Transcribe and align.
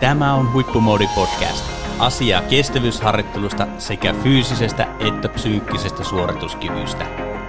Tämä 0.00 0.34
on 0.34 0.52
Huippumoodi 0.52 1.08
Podcast. 1.14 1.64
Asiaa 1.98 2.42
kestävyysharjoittelusta 2.42 3.66
sekä 3.78 4.14
fyysisestä 4.22 4.86
että 5.08 5.28
psyykkisestä 5.28 6.04
suorituskyvystä. 6.04 7.06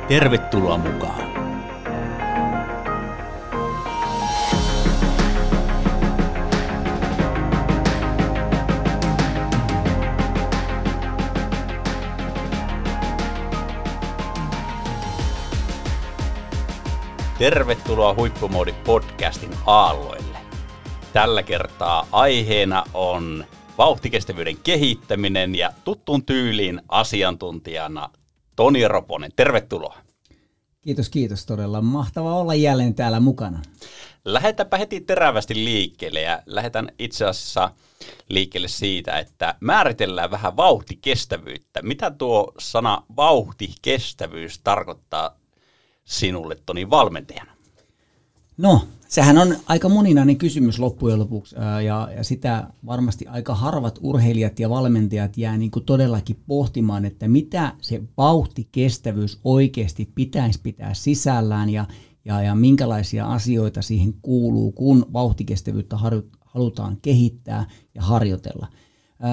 Tervetuloa 0.08 0.78
mukaan! 0.78 1.32
Tervetuloa 17.40 18.14
Huippumoodi 18.14 18.74
podcastin 18.74 19.52
aalloille. 19.66 20.31
Tällä 21.14 21.44
kertaa 21.44 22.08
aiheena 22.12 22.84
on 22.94 23.46
vauhtikestävyyden 23.78 24.58
kehittäminen 24.58 25.56
ja 25.56 25.74
tuttuun 25.84 26.26
tyyliin 26.26 26.82
asiantuntijana 26.90 28.10
Toni 28.56 28.88
Roponen. 28.88 29.32
Tervetuloa. 29.36 29.98
Kiitos, 30.82 31.10
kiitos 31.10 31.46
todella. 31.46 31.82
Mahtava 31.82 32.36
olla 32.36 32.56
jälleen 32.56 32.96
täällä 32.96 33.20
mukana. 33.20 33.62
Lähetäpä 34.26 34.78
heti 34.78 35.02
terävästi 35.02 35.56
liikkeelle 35.56 36.22
ja 36.22 36.44
lähdetään 36.46 36.92
itse 37.00 37.26
asiassa 37.26 37.72
liikkeelle 38.30 38.68
siitä, 38.68 39.20
että 39.20 39.56
määritellään 39.60 40.32
vähän 40.32 40.58
vauhtikestävyyttä. 40.58 41.82
Mitä 41.82 42.12
tuo 42.12 42.54
sana 42.60 43.04
vauhtikestävyys 43.16 44.60
tarkoittaa 44.64 45.38
sinulle 46.06 46.58
Toni 46.66 46.90
valmentajana? 46.90 47.52
No, 48.58 48.88
sehän 49.12 49.38
on 49.38 49.56
aika 49.66 49.90
moninainen 49.90 50.38
kysymys 50.38 50.80
loppujen 50.80 51.20
lopuksi 51.20 51.56
ja, 51.86 52.10
ja 52.16 52.24
sitä 52.24 52.68
varmasti 52.86 53.28
aika 53.28 53.56
harvat 53.56 54.00
urheilijat 54.02 54.60
ja 54.60 54.70
valmentajat 54.70 55.38
jää 55.38 55.58
niin 55.58 55.72
kuin 55.72 55.86
todellakin 55.86 56.40
pohtimaan, 56.48 57.06
että 57.06 57.28
mitä 57.28 57.74
se 57.82 58.04
vauhtikestävyys 58.18 59.40
oikeasti 59.44 60.12
pitäisi 60.16 60.60
pitää 60.64 60.94
sisällään 60.94 61.70
ja, 61.70 61.86
ja, 62.26 62.42
ja 62.42 62.56
minkälaisia 62.56 63.26
asioita 63.26 63.82
siihen 63.82 64.14
kuuluu, 64.22 64.72
kun 64.72 65.06
vauhtikestävyyttä 65.14 65.98
halutaan 66.46 66.98
kehittää 67.02 67.66
ja 67.96 68.02
harjoitella. 68.02 68.68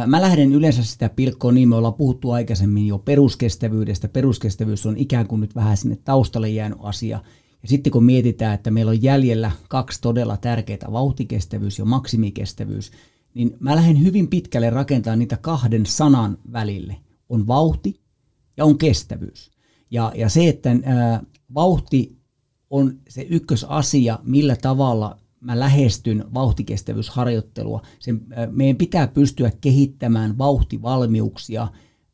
Mä 0.07 0.21
lähden 0.21 0.53
yleensä 0.53 0.85
sitä 0.85 1.09
pilkkoa 1.09 1.53
niin, 1.53 1.69
me 1.69 1.77
ollaan 1.77 1.95
puhuttu 1.95 2.31
aikaisemmin 2.31 2.87
jo 2.87 2.99
peruskestävyydestä. 2.99 4.09
Peruskestävyys 4.09 4.87
on 4.87 4.97
ikään 4.97 5.27
kuin 5.27 5.41
nyt 5.41 5.55
vähän 5.55 5.77
sinne 5.77 5.97
taustalle 6.05 6.49
jäänyt 6.49 6.79
asia. 6.83 7.21
Ja 7.63 7.69
sitten 7.69 7.93
kun 7.93 8.05
mietitään, 8.05 8.55
että 8.55 8.71
meillä 8.71 8.91
on 8.91 9.03
jäljellä 9.03 9.51
kaksi 9.69 10.01
todella 10.01 10.37
tärkeää, 10.37 10.93
vauhtikestävyys 10.93 11.79
ja 11.79 11.85
maksimikestävyys, 11.85 12.91
niin 13.35 13.57
mä 13.61 13.77
lähden 13.77 14.03
hyvin 14.03 14.29
pitkälle 14.29 14.71
rakentamaan 14.71 15.19
niitä 15.19 15.37
kahden 15.37 15.87
sanan 15.87 16.39
välille. 16.53 16.97
On 17.29 17.47
vauhti 17.47 18.01
ja 18.57 18.65
on 18.65 18.79
kestävyys. 18.79 19.51
Ja, 19.91 20.13
ja 20.17 20.29
se, 20.29 20.49
että 20.49 20.77
ää, 20.83 21.23
vauhti 21.55 22.19
on 22.71 22.99
se 23.09 23.27
ykkösasia, 23.31 24.19
millä 24.23 24.57
tavalla 24.57 25.19
mä 25.41 25.61
lähestyn 25.61 26.25
vauhtikestävyysharjoittelua. 26.35 27.83
Sen, 27.99 28.27
meidän 28.51 28.77
pitää 28.77 29.09
pystyä 29.09 29.53
kehittämään 29.61 30.39
vauhtivalmiuksia, 30.39 31.69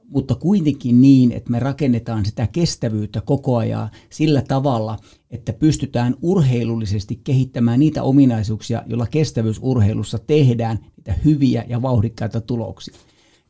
mutta 0.09 0.35
kuitenkin 0.35 1.01
niin, 1.01 1.33
että 1.33 1.51
me 1.51 1.59
rakennetaan 1.59 2.25
sitä 2.25 2.47
kestävyyttä 2.47 3.21
koko 3.21 3.57
ajan 3.57 3.91
sillä 4.11 4.43
tavalla, 4.43 4.99
että 5.31 5.53
pystytään 5.53 6.15
urheilullisesti 6.23 7.21
kehittämään 7.25 7.81
niitä 7.81 8.03
ominaisuuksia, 8.03 8.83
joilla 8.87 9.07
kestävyysurheilussa 9.07 10.19
tehdään 10.19 10.79
niitä 10.97 11.15
hyviä 11.25 11.65
ja 11.69 11.83
vauhdikkaita 11.83 12.41
tuloksia. 12.41 12.95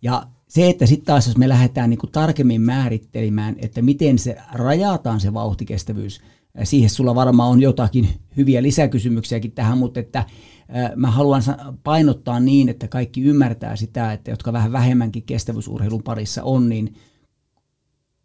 Ja 0.03 0.27
se, 0.49 0.69
että 0.69 0.87
sitten 0.87 1.07
taas 1.07 1.27
jos 1.27 1.37
me 1.37 1.49
lähdetään 1.49 1.91
niin 1.91 1.99
tarkemmin 2.13 2.61
määrittelemään, 2.61 3.57
että 3.59 3.83
miten 3.83 4.19
se 4.19 4.37
rajataan 4.53 5.20
se 5.20 5.35
vauhtikestävyys, 5.35 6.20
Siihen 6.64 6.91
sulla 6.91 7.14
varmaan 7.14 7.51
on 7.51 7.61
jotakin 7.61 8.09
hyviä 8.37 8.63
lisäkysymyksiäkin 8.63 9.53
tähän, 9.53 9.79
mutta 9.79 10.01
että 10.01 10.25
mä 10.97 11.11
haluan 11.11 11.42
painottaa 11.83 12.41
niin, 12.41 12.69
että 12.69 12.89
kaikki 12.89 13.23
ymmärtää 13.23 13.77
sitä, 13.77 14.13
että 14.13 14.30
jotka 14.30 14.52
vähän 14.52 14.73
vähemmänkin 14.73 15.23
kestävyysurheilun 15.23 16.02
parissa 16.02 16.42
on, 16.42 16.69
niin 16.69 16.95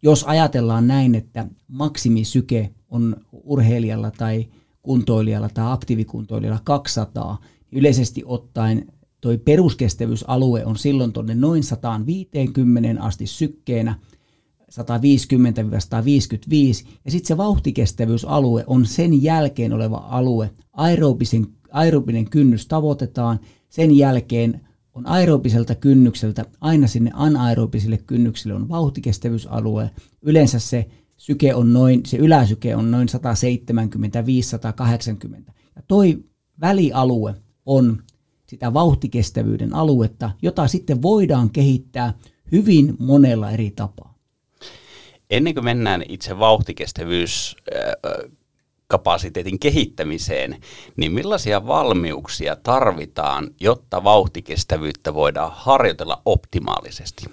jos 0.02 0.24
ajatellaan 0.24 0.86
näin, 0.86 1.14
että 1.14 1.46
maksimisyke 1.68 2.70
on 2.88 3.16
urheilijalla 3.32 4.10
tai 4.10 4.48
kuntoilijalla 4.82 5.48
tai 5.48 5.72
aktiivikuntoilijalla 5.72 6.60
200, 6.64 7.38
niin 7.70 7.78
yleisesti 7.78 8.22
ottaen 8.26 8.92
toi 9.20 9.38
peruskestävyysalue 9.38 10.64
on 10.64 10.76
silloin 10.76 11.12
tuonne 11.12 11.34
noin 11.34 11.64
150 11.64 13.02
asti 13.02 13.26
sykkeenä– 13.26 13.94
150-155, 14.70 14.74
ja 17.04 17.10
sitten 17.10 17.28
se 17.28 17.36
vauhtikestävyysalue 17.36 18.64
on 18.66 18.86
sen 18.86 19.22
jälkeen 19.22 19.72
oleva 19.72 19.96
alue. 19.96 20.50
Aerobisen, 20.72 21.46
aerobinen 21.72 22.30
kynnys 22.30 22.66
tavoitetaan, 22.66 23.40
sen 23.68 23.96
jälkeen 23.96 24.60
on 24.94 25.06
aerobiselta 25.06 25.74
kynnykseltä 25.74 26.44
aina 26.60 26.86
sinne 26.86 27.10
anaerobiselle 27.14 27.98
kynnykselle 27.98 28.54
on 28.54 28.68
vauhtikestävyysalue. 28.68 29.90
Yleensä 30.22 30.58
se 30.58 30.86
syke 31.16 31.54
on 31.54 31.72
noin, 31.72 32.00
se 32.06 32.16
yläsyke 32.16 32.76
on 32.76 32.90
noin 32.90 33.08
175-180. 35.48 35.52
Ja 35.76 35.82
toi 35.88 36.24
välialue 36.60 37.34
on 37.66 38.02
sitä 38.46 38.74
vauhtikestävyyden 38.74 39.74
aluetta, 39.74 40.30
jota 40.42 40.66
sitten 40.66 41.02
voidaan 41.02 41.50
kehittää 41.50 42.14
hyvin 42.52 42.96
monella 42.98 43.50
eri 43.50 43.70
tapaa. 43.70 44.14
Ennen 45.30 45.54
kuin 45.54 45.64
mennään 45.64 46.02
itse 46.08 46.38
vauhtikestävyys 46.38 47.56
kapasiteetin 48.90 49.58
kehittämiseen, 49.58 50.56
niin 50.96 51.12
millaisia 51.12 51.66
valmiuksia 51.66 52.56
tarvitaan, 52.56 53.50
jotta 53.60 54.04
vauhtikestävyyttä 54.04 55.14
voidaan 55.14 55.50
harjoitella 55.54 56.22
optimaalisesti? 56.24 57.24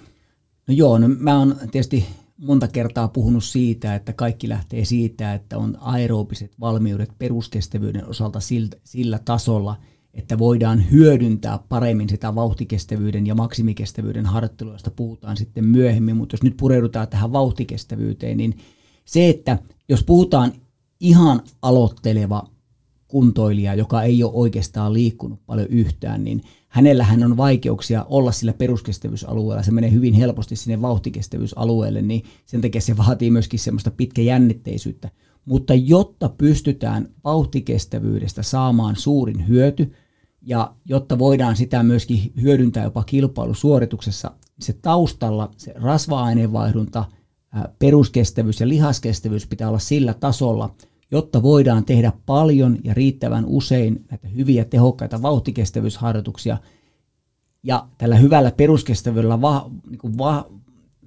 No 0.66 0.74
joo, 0.74 0.98
no 0.98 1.08
mä 1.08 1.38
oon 1.38 1.56
tietysti 1.70 2.06
monta 2.36 2.68
kertaa 2.68 3.08
puhunut 3.08 3.44
siitä, 3.44 3.94
että 3.94 4.12
kaikki 4.12 4.48
lähtee 4.48 4.84
siitä, 4.84 5.34
että 5.34 5.58
on 5.58 5.78
aerobiset 5.80 6.52
valmiudet 6.60 7.10
peruskestävyyden 7.18 8.08
osalta 8.08 8.40
sillä, 8.40 8.76
sillä 8.84 9.18
tasolla– 9.24 9.76
että 10.18 10.38
voidaan 10.38 10.90
hyödyntää 10.90 11.58
paremmin 11.68 12.08
sitä 12.08 12.34
vauhtikestävyyden 12.34 13.26
ja 13.26 13.34
maksimikestävyyden 13.34 14.26
harjoittelua, 14.26 14.72
josta 14.72 14.90
puhutaan 14.90 15.36
sitten 15.36 15.64
myöhemmin, 15.64 16.16
mutta 16.16 16.34
jos 16.34 16.42
nyt 16.42 16.56
pureudutaan 16.56 17.08
tähän 17.08 17.32
vauhtikestävyyteen, 17.32 18.36
niin 18.36 18.58
se, 19.04 19.28
että 19.28 19.58
jos 19.88 20.04
puhutaan 20.04 20.52
ihan 21.00 21.42
aloitteleva 21.62 22.48
kuntoilija, 23.08 23.74
joka 23.74 24.02
ei 24.02 24.22
ole 24.22 24.32
oikeastaan 24.34 24.92
liikkunut 24.92 25.46
paljon 25.46 25.68
yhtään, 25.68 26.24
niin 26.24 26.42
hänellähän 26.68 27.24
on 27.24 27.36
vaikeuksia 27.36 28.06
olla 28.08 28.32
sillä 28.32 28.52
peruskestävyysalueella. 28.52 29.62
Se 29.62 29.70
menee 29.70 29.92
hyvin 29.92 30.14
helposti 30.14 30.56
sinne 30.56 30.82
vauhtikestävyysalueelle, 30.82 32.02
niin 32.02 32.24
sen 32.46 32.60
takia 32.60 32.80
se 32.80 32.96
vaatii 32.96 33.30
myöskin 33.30 33.60
semmoista 33.60 33.90
pitkäjännitteisyyttä. 33.90 35.10
Mutta 35.44 35.74
jotta 35.74 36.28
pystytään 36.28 37.08
vauhtikestävyydestä 37.24 38.42
saamaan 38.42 38.96
suurin 38.96 39.48
hyöty, 39.48 39.92
ja 40.42 40.74
jotta 40.84 41.18
voidaan 41.18 41.56
sitä 41.56 41.82
myöskin 41.82 42.32
hyödyntää 42.42 42.84
jopa 42.84 43.04
kilpailusuorituksessa, 43.04 44.30
se 44.60 44.72
taustalla 44.72 45.50
se 45.56 45.72
rasva-aineenvaihdunta, 45.76 47.04
peruskestävyys 47.78 48.60
ja 48.60 48.68
lihaskestävyys 48.68 49.46
pitää 49.46 49.68
olla 49.68 49.78
sillä 49.78 50.14
tasolla, 50.14 50.74
jotta 51.10 51.42
voidaan 51.42 51.84
tehdä 51.84 52.12
paljon 52.26 52.78
ja 52.84 52.94
riittävän 52.94 53.44
usein 53.46 54.04
näitä 54.10 54.28
hyviä 54.28 54.64
tehokkaita 54.64 55.22
vauhtikestävyysharjoituksia. 55.22 56.58
Ja 57.62 57.88
tällä 57.98 58.16
hyvällä 58.16 58.50
peruskestävyydellä 58.50 59.40
va, 59.40 59.70
niin 59.90 59.98
kuin 59.98 60.18
va, 60.18 60.46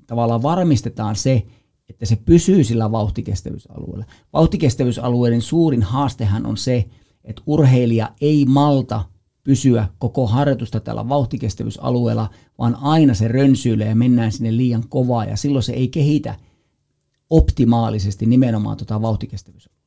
tavallaan 0.08 0.44
varmistetaan 0.44 1.16
se, 1.16 1.46
että 1.90 2.06
se 2.06 2.16
pysyy 2.16 2.64
sillä 2.64 2.92
vauhtikestävyysalueella. 2.92 4.06
Vauhtikestävyysalueiden 4.34 5.42
suurin 5.42 5.84
haastehan 5.84 6.46
on 6.46 6.58
se, 6.58 6.86
että 7.24 7.42
urheilija 7.46 8.10
ei 8.22 8.46
malta 8.46 9.06
pysyä 9.44 9.88
koko 10.00 10.28
harjoitusta 10.28 10.80
tällä 10.80 11.10
vauhtikestävyysalueella, 11.10 12.30
vaan 12.58 12.76
aina 12.76 13.14
se 13.14 13.28
rönsyilee 13.28 13.90
ja 13.90 13.96
mennään 13.96 14.32
sinne 14.32 14.58
liian 14.58 14.84
kovaa 14.90 15.26
ja 15.26 15.38
silloin 15.38 15.64
se 15.64 15.74
ei 15.74 15.88
kehitä 15.88 16.36
optimaalisesti 17.30 18.26
nimenomaan 18.26 18.78
tuota 18.78 19.02
vauhtikestävyysalueella. 19.02 19.81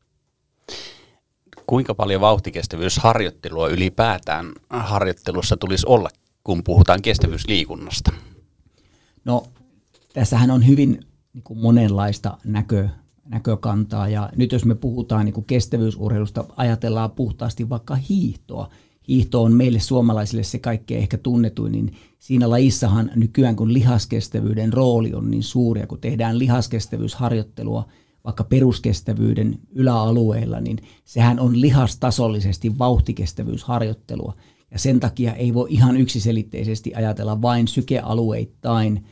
Kuinka 1.66 1.94
paljon 1.94 2.20
vauhtikestävyysharjoittelua 2.20 3.68
ylipäätään 3.68 4.52
harjoittelussa 4.70 5.56
tulisi 5.56 5.86
olla, 5.86 6.08
kun 6.44 6.64
puhutaan 6.64 7.02
kestävyysliikunnasta? 7.02 8.12
No, 9.24 9.46
tässähän 10.12 10.50
on 10.50 10.66
hyvin 10.66 11.00
niin 11.32 11.44
kuin 11.44 11.58
monenlaista 11.58 12.38
näkö, 12.44 12.88
näkökantaa. 13.24 14.08
Ja 14.08 14.30
nyt 14.36 14.52
jos 14.52 14.64
me 14.64 14.74
puhutaan 14.74 15.24
niin 15.24 15.34
kuin 15.34 15.44
kestävyysurheilusta, 15.44 16.44
ajatellaan 16.56 17.10
puhtaasti 17.10 17.68
vaikka 17.68 17.94
hiihtoa. 17.94 18.68
hiihto 19.08 19.42
on 19.42 19.52
meille 19.52 19.80
suomalaisille 19.80 20.42
se 20.42 20.58
kaikkein 20.58 21.00
ehkä 21.00 21.18
tunnetuin, 21.18 21.72
niin 21.72 21.92
siinä 22.18 22.50
lajissahan 22.50 23.10
nykyään 23.14 23.56
kun 23.56 23.72
lihaskestävyyden 23.72 24.72
rooli 24.72 25.14
on 25.14 25.30
niin 25.30 25.42
suuri, 25.42 25.80
ja 25.80 25.86
kun 25.86 26.00
tehdään 26.00 26.38
lihaskestävyysharjoittelua 26.38 27.88
vaikka 28.24 28.44
peruskestävyyden 28.44 29.58
yläalueilla, 29.70 30.60
niin 30.60 30.78
sehän 31.04 31.40
on 31.40 31.60
lihastasollisesti 31.60 32.78
vauhtikestävyysharjoittelua. 32.78 34.34
Ja 34.70 34.78
sen 34.78 35.00
takia 35.00 35.34
ei 35.34 35.54
voi 35.54 35.66
ihan 35.70 35.96
yksiselitteisesti 35.96 36.94
ajatella 36.94 37.42
vain 37.42 37.68
sykealueittain 37.68 39.04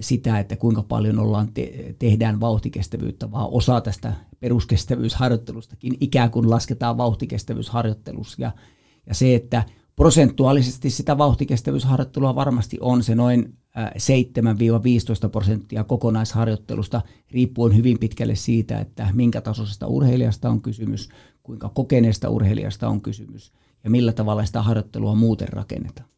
sitä, 0.00 0.38
että 0.38 0.56
kuinka 0.56 0.82
paljon 0.82 1.18
ollaan 1.18 1.52
te- 1.54 1.94
tehdään 1.98 2.40
vauhtikestävyyttä, 2.40 3.30
vaan 3.30 3.48
osa 3.50 3.80
tästä 3.80 4.12
peruskestävyysharjoittelustakin 4.40 5.96
ikään 6.00 6.30
kuin 6.30 6.50
lasketaan 6.50 6.96
vauhtikestävyysharjoittelussa. 6.96 8.42
Ja, 8.42 8.52
ja 9.06 9.14
se, 9.14 9.34
että 9.34 9.64
prosentuaalisesti 9.96 10.90
sitä 10.90 11.18
vauhtikestävyysharjoittelua 11.18 12.34
varmasti 12.34 12.78
on 12.80 13.02
se 13.02 13.14
noin 13.14 13.58
7-15 13.76 15.28
prosenttia 15.28 15.84
kokonaisharjoittelusta, 15.84 17.02
riippuen 17.30 17.76
hyvin 17.76 17.98
pitkälle 17.98 18.34
siitä, 18.34 18.78
että 18.78 19.08
minkä 19.12 19.40
tasoisesta 19.40 19.86
urheilijasta 19.86 20.50
on 20.50 20.62
kysymys, 20.62 21.08
kuinka 21.42 21.68
kokeneesta 21.68 22.28
urheilijasta 22.28 22.88
on 22.88 23.00
kysymys 23.00 23.52
ja 23.84 23.90
millä 23.90 24.12
tavalla 24.12 24.44
sitä 24.44 24.62
harjoittelua 24.62 25.14
muuten 25.14 25.48
rakennetaan. 25.48 26.08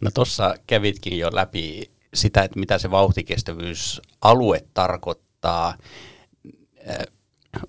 No 0.00 0.10
tuossa 0.14 0.54
kävitkin 0.66 1.18
jo 1.18 1.30
läpi 1.32 1.90
sitä, 2.14 2.42
että 2.42 2.58
mitä 2.60 2.78
se 2.78 2.90
vauhtikestävyysalue 2.90 4.64
tarkoittaa. 4.74 5.74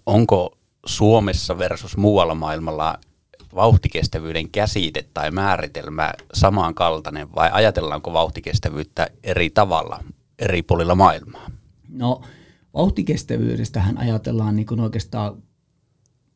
Onko 0.06 0.58
Suomessa 0.86 1.58
versus 1.58 1.98
muualla 1.98 2.36
maailmalla 2.36 3.00
vauhtikestävyyden 3.56 4.50
käsite 4.50 5.06
tai 5.14 5.32
määritelmä 5.32 6.14
samankaltainen 6.34 7.36
vai 7.36 7.50
ajatellaanko 7.54 8.14
vauhtikestävyyttä 8.14 9.08
eri 9.24 9.50
tavalla 9.50 10.04
eri 10.40 10.62
puolilla 10.62 10.96
maailmaa? 10.96 11.52
No 11.90 12.22
vauhtikestävyydestähän 12.74 13.98
ajatellaan 13.98 14.56
niin 14.56 14.66
kuin 14.66 14.80
oikeastaan 14.80 15.44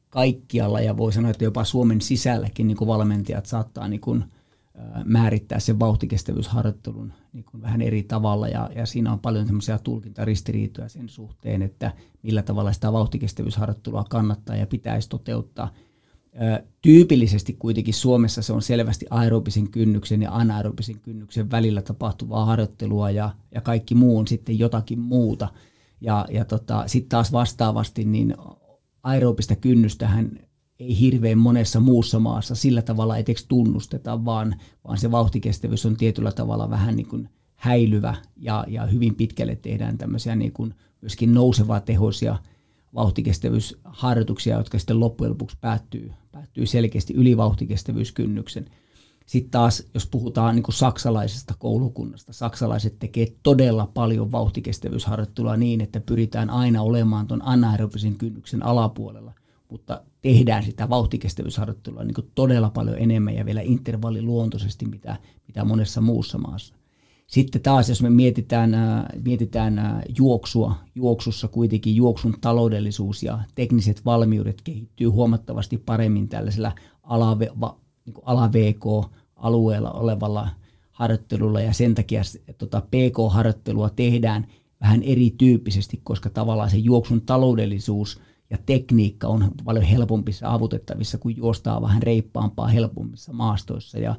kaikkialla 0.10 0.82
ja 0.82 0.98
voi 0.98 1.14
sanoa, 1.14 1.32
että 1.32 1.44
jopa 1.44 1.64
Suomen 1.64 2.02
sisälläkin 2.02 2.68
niin 2.68 2.78
kuin 2.78 2.88
valmentajat 2.88 3.46
saattaa 3.46 3.88
niin 3.88 4.02
kuin 4.02 4.24
määrittää 5.06 5.60
sen 5.60 5.80
vauhtikestävyysharjoittelun 5.80 7.14
niin 7.34 7.46
kuin 7.46 7.62
vähän 7.62 7.82
eri 7.82 8.04
tavalla 8.04 8.48
ja, 8.48 8.70
ja 8.76 8.86
siinä 8.86 9.12
on 9.12 9.20
paljon 9.20 9.46
semmoisia 9.46 9.80
tulkintaristiriitoja 9.80 10.90
sen 10.90 11.10
suhteen, 11.10 11.62
että 11.62 11.92
millä 12.24 12.42
tavalla 12.42 12.74
sitä 12.74 12.94
vauhtikestävyysharjoittelua 12.94 14.06
kannattaa 14.10 14.56
ja 14.56 14.68
pitäisi 14.68 15.10
toteuttaa. 15.10 15.74
Tyypillisesti 16.82 17.54
kuitenkin 17.54 17.94
Suomessa 17.94 18.42
se 18.42 18.54
on 18.54 18.62
selvästi 18.62 19.06
aerobisen 19.10 19.70
kynnyksen 19.70 20.22
ja 20.22 20.32
anaerobisen 20.32 21.00
kynnyksen 21.00 21.52
välillä 21.52 21.82
tapahtuvaa 21.82 22.46
harjoittelua 22.46 23.10
ja, 23.10 23.30
ja 23.56 23.62
kaikki 23.62 23.96
muu 23.96 24.18
on 24.18 24.28
sitten 24.28 24.60
jotakin 24.60 25.00
muuta. 25.00 25.48
Ja, 26.02 26.26
ja 26.32 26.46
tota, 26.46 26.84
sitten 26.88 27.10
taas 27.10 27.32
vastaavasti 27.32 28.06
niin 28.06 28.36
aerobista 29.04 29.56
kynnystähän 29.56 30.40
ei 30.80 31.00
hirveän 31.00 31.38
monessa 31.38 31.80
muussa 31.80 32.20
maassa 32.20 32.56
sillä 32.56 32.82
tavalla 32.82 33.18
eteksi 33.18 33.46
tunnusteta, 33.48 34.26
vaan, 34.26 34.56
vaan 34.88 34.98
se 34.98 35.12
vauhtikestävyys 35.12 35.86
on 35.86 35.98
tietyllä 35.98 36.32
tavalla 36.32 36.70
vähän 36.70 36.96
niin 36.96 37.08
kuin 37.08 37.30
häilyvä 37.56 38.16
ja, 38.38 38.66
ja 38.68 38.86
hyvin 38.86 39.16
pitkälle 39.16 39.56
tehdään 39.56 39.98
tämmöisiä 39.98 40.36
niin 40.36 40.54
kuin 40.54 40.74
myöskin 41.02 41.34
nousevaa 41.34 41.80
tehoisia 41.80 42.38
vauhtikestävyysharjoituksia, 42.96 44.58
jotka 44.58 44.80
sitten 44.80 45.00
loppujen 45.00 45.32
lopuksi 45.32 45.58
päättyy, 45.62 46.12
päättyy 46.32 46.66
selkeästi 46.66 47.14
yli 47.14 47.38
vauhtikestävyyskynnyksen. 47.38 48.66
Sitten 49.26 49.52
taas, 49.52 49.84
jos 49.94 50.06
puhutaan 50.06 50.56
niin 50.56 50.64
saksalaisesta 50.70 51.54
koulukunnasta, 51.60 52.34
saksalaiset 52.34 53.00
tekee 53.00 53.28
todella 53.44 53.92
paljon 53.94 54.32
vauhtikestävyysharjoittelua 54.32 55.58
niin, 55.58 55.82
että 55.82 56.00
pyritään 56.00 56.50
aina 56.50 56.82
olemaan 56.82 57.28
tuon 57.28 57.42
anaerobisen 57.46 58.18
kynnyksen 58.18 58.66
alapuolella– 58.66 59.34
mutta 59.70 60.02
tehdään 60.22 60.64
sitä 60.64 60.90
vauhtikestävyysharjoittelua 60.90 62.04
niin 62.04 62.32
todella 62.36 62.70
paljon 62.70 62.98
enemmän 63.00 63.36
ja 63.36 63.46
vielä 63.46 63.62
intervalliluontoisesti, 63.62 64.86
mitä, 64.86 65.18
mitä 65.48 65.66
monessa 65.66 66.02
muussa 66.02 66.38
maassa. 66.38 66.76
Sitten 67.30 67.62
taas, 67.62 67.90
jos 67.90 68.02
me 68.02 68.10
mietitään, 68.10 68.74
äh, 68.74 69.06
mietitään 69.26 69.80
äh, 69.80 70.02
juoksua, 70.18 70.76
juoksussa 70.96 71.48
kuitenkin 71.48 71.96
juoksun 71.96 72.36
taloudellisuus 72.42 73.24
ja 73.24 73.40
tekniset 73.56 74.06
valmiudet 74.06 74.62
kehittyy 74.62 75.08
huomattavasti 75.08 75.78
paremmin 75.78 76.30
tällaisella 76.30 76.72
ala, 77.04 77.40
va, 77.40 77.78
niin 78.06 78.16
ala-VK-alueella 78.24 79.92
olevalla 79.92 80.50
harjoittelulla 80.92 81.62
ja 81.62 81.74
sen 81.74 81.96
takia 81.96 82.22
tota, 82.58 82.82
PK-harjoittelua 82.82 83.90
tehdään 83.90 84.48
vähän 84.82 85.04
erityyppisesti, 85.04 86.02
koska 86.04 86.30
tavallaan 86.30 86.70
se 86.70 86.78
juoksun 86.78 87.22
taloudellisuus– 87.22 88.20
ja 88.50 88.58
tekniikka 88.66 89.28
on 89.28 89.52
paljon 89.64 89.86
helpompi 89.86 90.34
saavutettavissa, 90.34 91.18
kun 91.18 91.38
juostaa 91.38 91.82
vähän 91.82 92.04
reippaampaa 92.04 92.68
helpommissa 92.68 93.34
maastoissa 93.34 94.00
ja 94.00 94.16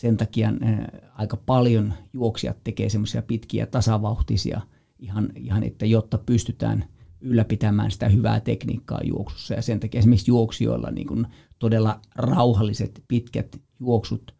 sen 0.00 0.16
takia 0.16 0.48
äh, 0.48 0.78
aika 1.14 1.36
paljon 1.36 1.94
juoksijat 2.12 2.56
tekee 2.64 2.88
semmoisia 2.88 3.22
pitkiä 3.22 3.66
tasavauhtisia 3.66 4.60
ihan, 4.98 5.32
ihan, 5.36 5.62
että 5.62 5.86
jotta 5.86 6.18
pystytään 6.18 6.84
ylläpitämään 7.20 7.90
sitä 7.90 8.08
hyvää 8.08 8.40
tekniikkaa 8.40 9.00
juoksussa. 9.04 9.54
Ja 9.54 9.62
sen 9.62 9.80
takia 9.80 9.98
esimerkiksi 9.98 10.30
juoksijoilla 10.30 10.90
niin 10.90 11.06
kun 11.06 11.26
todella 11.58 12.00
rauhalliset 12.14 13.04
pitkät 13.08 13.60
juoksut 13.80 14.34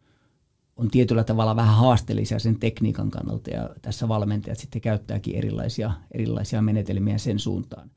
on 0.75 0.91
tietyllä 0.91 1.23
tavalla 1.23 1.55
vähän 1.55 1.75
haasteellisia 1.75 2.39
sen 2.39 2.59
tekniikan 2.59 3.11
kannalta. 3.11 3.49
Ja 3.49 3.69
tässä 3.81 4.07
valmentajat 4.07 4.59
sitten 4.59 4.81
käyttääkin 4.81 5.35
erilaisia, 5.35 5.91
erilaisia 6.11 6.61
menetelmiä 6.61 7.17
sen 7.17 7.39
suuntaan 7.39 7.91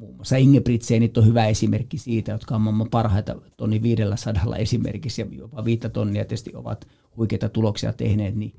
muun 0.00 0.16
muassa 0.16 0.36
Ingebrigtsenit 0.36 1.18
on 1.18 1.26
hyvä 1.26 1.46
esimerkki 1.46 1.98
siitä, 1.98 2.32
jotka 2.32 2.54
on 2.54 2.60
maailman 2.60 2.90
parhaita 2.90 3.36
tonni 3.56 3.82
500 3.82 4.56
esimerkiksi 4.56 5.22
ja 5.22 5.28
jopa 5.30 5.64
viittä 5.64 5.88
tonnia 5.88 6.24
tietysti 6.24 6.54
ovat 6.54 6.88
huikeita 7.16 7.48
tuloksia 7.48 7.92
tehneet, 7.92 8.34
niin 8.34 8.54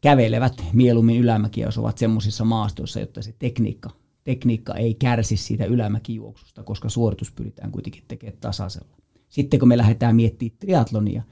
kävelevät 0.00 0.64
mieluummin 0.72 1.20
ylämäkiä, 1.20 1.66
jos 1.66 1.78
ovat 1.78 1.98
semmoisissa 1.98 2.44
maastoissa, 2.44 3.00
jotta 3.00 3.22
se 3.22 3.34
tekniikka, 3.38 3.90
tekniikka 4.24 4.74
ei 4.74 4.94
kärsi 4.94 5.36
siitä 5.36 5.64
ylämäkijuoksusta, 5.64 6.62
koska 6.62 6.88
suoritus 6.88 7.30
pyritään 7.30 7.72
kuitenkin 7.72 8.04
tekemään 8.08 8.38
tasaisella. 8.40 8.96
Sitten 9.28 9.60
kun 9.60 9.68
me 9.68 9.78
lähdetään 9.78 10.16
miettimään 10.16 10.58
triatlonia, 10.58 11.22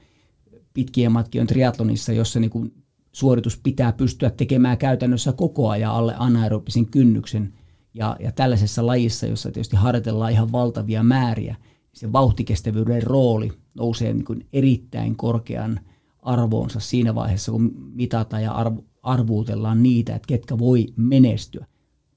pitkien 0.73 1.11
matkien 1.11 1.47
triatlonissa, 1.47 2.13
jossa 2.13 2.39
niin 2.39 2.51
kuin 2.51 2.73
suoritus 3.11 3.57
pitää 3.57 3.91
pystyä 3.91 4.29
tekemään 4.29 4.77
käytännössä 4.77 5.33
koko 5.33 5.69
ajan 5.69 5.91
alle 5.91 6.15
anaerobisen 6.17 6.85
kynnyksen– 6.85 7.53
ja, 7.93 8.17
ja 8.19 8.31
tällaisessa 8.31 8.85
lajissa, 8.85 9.25
jossa 9.25 9.51
tietysti 9.51 9.75
harjoitellaan 9.75 10.31
ihan 10.31 10.51
valtavia 10.51 11.03
määriä, 11.03 11.55
niin 11.61 11.99
se 11.99 12.11
vauhtikestävyyden 12.11 13.03
rooli 13.03 13.51
nousee 13.75 14.13
niin 14.13 14.25
kuin 14.25 14.47
erittäin 14.53 15.15
korkean 15.15 15.79
arvoonsa 16.21 16.79
siinä 16.79 17.15
vaiheessa, 17.15 17.51
kun 17.51 17.71
mitataan 17.93 18.43
ja 18.43 18.51
arvo, 18.51 18.83
arvuutellaan 19.03 19.83
niitä, 19.83 20.15
että 20.15 20.27
ketkä 20.27 20.57
voi 20.57 20.87
menestyä. 20.95 21.65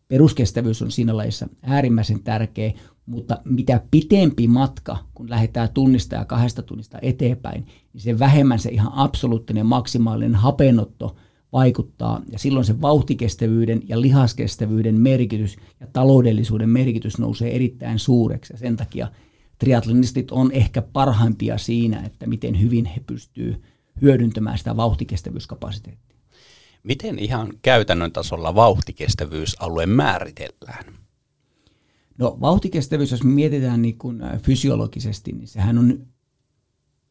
Peruskestävyys 0.09 0.83
on 0.83 0.91
siinä 0.91 1.17
lajissa 1.17 1.49
äärimmäisen 1.63 2.23
tärkeä, 2.23 2.73
mutta 3.07 3.39
mitä 3.45 3.81
pitempi 3.91 4.49
matka, 4.49 4.97
kun 5.15 5.31
lähdetään 5.31 5.69
tunnista 5.75 6.15
ja 6.15 6.25
kahdesta 6.25 6.63
tunnista 6.63 6.99
eteenpäin, 7.03 7.67
niin 7.93 8.01
se 8.01 8.19
vähemmän 8.19 8.59
se 8.59 8.71
ihan 8.71 8.93
absoluuttinen 8.95 9.67
maksimaalinen 9.67 10.35
hapenotto 10.35 11.17
vaikuttaa. 11.53 12.23
Ja 12.33 12.39
silloin 12.39 12.67
se 12.67 12.81
vauhtikestävyyden 12.81 13.83
ja 13.89 14.01
lihaskestävyyden 14.01 15.01
merkitys 15.01 15.57
ja 15.81 15.87
taloudellisuuden 15.93 16.69
merkitys 16.69 17.19
nousee 17.19 17.57
erittäin 17.57 17.99
suureksi. 17.99 18.53
Ja 18.53 18.59
sen 18.59 18.77
takia 18.77 19.09
triatlonistit 19.59 20.31
on 20.31 20.53
ehkä 20.53 20.83
parhaimpia 20.83 21.59
siinä, 21.59 22.01
että 22.01 22.27
miten 22.27 22.61
hyvin 22.61 22.85
he 22.85 23.01
pystyvät 23.07 23.61
hyödyntämään 24.03 24.59
sitä 24.59 24.77
vauhtikestävyyskapasiteettia. 24.77 26.17
Miten 26.83 27.19
ihan 27.19 27.53
käytännön 27.63 28.13
tasolla 28.13 28.55
vauhtikestävyysalue 28.55 29.87
määritellään? 29.87 30.85
No 32.19 32.39
vauhtikestävyys, 32.41 33.11
jos 33.11 33.25
mietitään 33.25 33.83
niin 33.83 33.99
kuin 33.99 34.23
fysiologisesti, 34.43 35.33
niin 35.33 35.49
sehän 35.49 35.79
on 35.79 36.07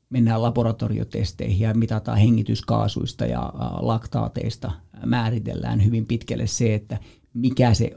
mennään 0.10 0.42
laboratoriotesteihin 0.42 1.60
ja 1.60 1.74
mitataan 1.74 2.18
hengityskaasuista 2.18 3.26
ja 3.26 3.54
laktaateista, 3.80 4.72
määritellään 5.06 5.86
hyvin 5.86 6.06
pitkälle 6.06 6.48
se, 6.48 6.76
että 6.76 6.98
mikä 7.34 7.74
se, 7.74 7.92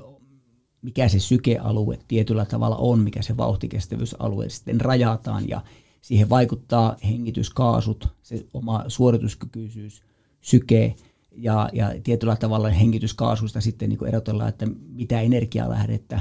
mikä 0.82 1.08
se 1.08 1.18
sykealue 1.18 1.98
tietyllä 2.08 2.44
tavalla 2.44 2.76
on, 2.76 3.00
mikä 3.00 3.22
se 3.22 3.36
vauhtikestävyysalue 3.36 4.48
sitten 4.48 4.80
rajataan 4.80 5.48
ja 5.48 5.60
siihen 6.00 6.28
vaikuttaa 6.28 6.96
hengityskaasut, 7.04 8.08
se 8.22 8.46
oma 8.54 8.84
suorituskykyisyys, 8.88 10.02
syke 10.40 10.94
ja, 11.32 11.70
ja 11.72 11.94
tietyllä 12.04 12.36
tavalla 12.36 12.68
hengityskaasuista 12.68 13.60
sitten 13.60 13.88
niin 13.88 14.06
erotellaan, 14.06 14.48
että 14.48 14.66
mitä 14.88 15.20
energialähdettä 15.20 16.20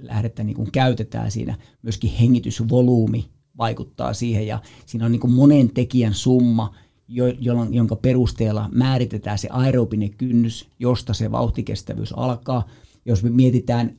lähdettä 0.00 0.44
niin 0.44 0.72
käytetään 0.72 1.30
siinä, 1.30 1.58
myöskin 1.82 2.10
hengitysvolyymi 2.10 3.30
vaikuttaa 3.58 4.14
siihen. 4.14 4.46
Ja 4.46 4.58
siinä 4.86 5.06
on 5.06 5.12
niin 5.12 5.20
kuin 5.20 5.32
monen 5.32 5.70
tekijän 5.70 6.14
summa, 6.14 6.74
jo, 7.08 7.26
jolloin, 7.26 7.74
jonka 7.74 7.96
perusteella 7.96 8.68
määritetään 8.72 9.38
se 9.38 9.48
aerobinen 9.50 10.10
kynnys, 10.16 10.68
josta 10.78 11.14
se 11.14 11.30
vauhtikestävyys 11.30 12.12
alkaa. 12.16 12.68
Jos 13.04 13.22
me 13.22 13.30
mietitään 13.30 13.96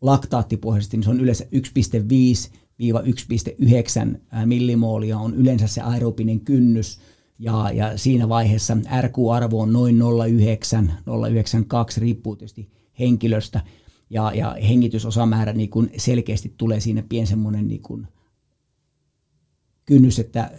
laktaattipohjaisesti, 0.00 0.96
niin 0.96 1.04
se 1.04 1.10
on 1.10 1.20
yleensä 1.20 1.44
1,5-1,9 1.44 1.58
millimoolia 4.46 5.18
on 5.18 5.34
yleensä 5.34 5.66
se 5.66 5.80
aerobinen 5.80 6.40
kynnys, 6.40 7.00
ja, 7.38 7.70
ja 7.74 7.98
siinä 7.98 8.28
vaiheessa 8.28 8.76
RQ-arvo 9.00 9.60
on 9.60 9.72
noin 9.72 9.98
0,9, 9.98 10.90
0,92, 10.90 12.00
riippuu 12.00 12.36
tietysti 12.36 12.68
henkilöstä, 12.98 13.60
ja, 14.10 14.32
ja 14.34 14.56
hengitysosamäärä 14.68 15.52
niin 15.52 15.70
kuin 15.70 15.90
selkeästi 15.96 16.54
tulee 16.56 16.80
siinä 16.80 17.02
pien 17.08 17.26
semmoinen 17.26 17.68
niin 17.68 17.82
kuin 17.82 18.08
kynnys, 19.86 20.18
että 20.18 20.50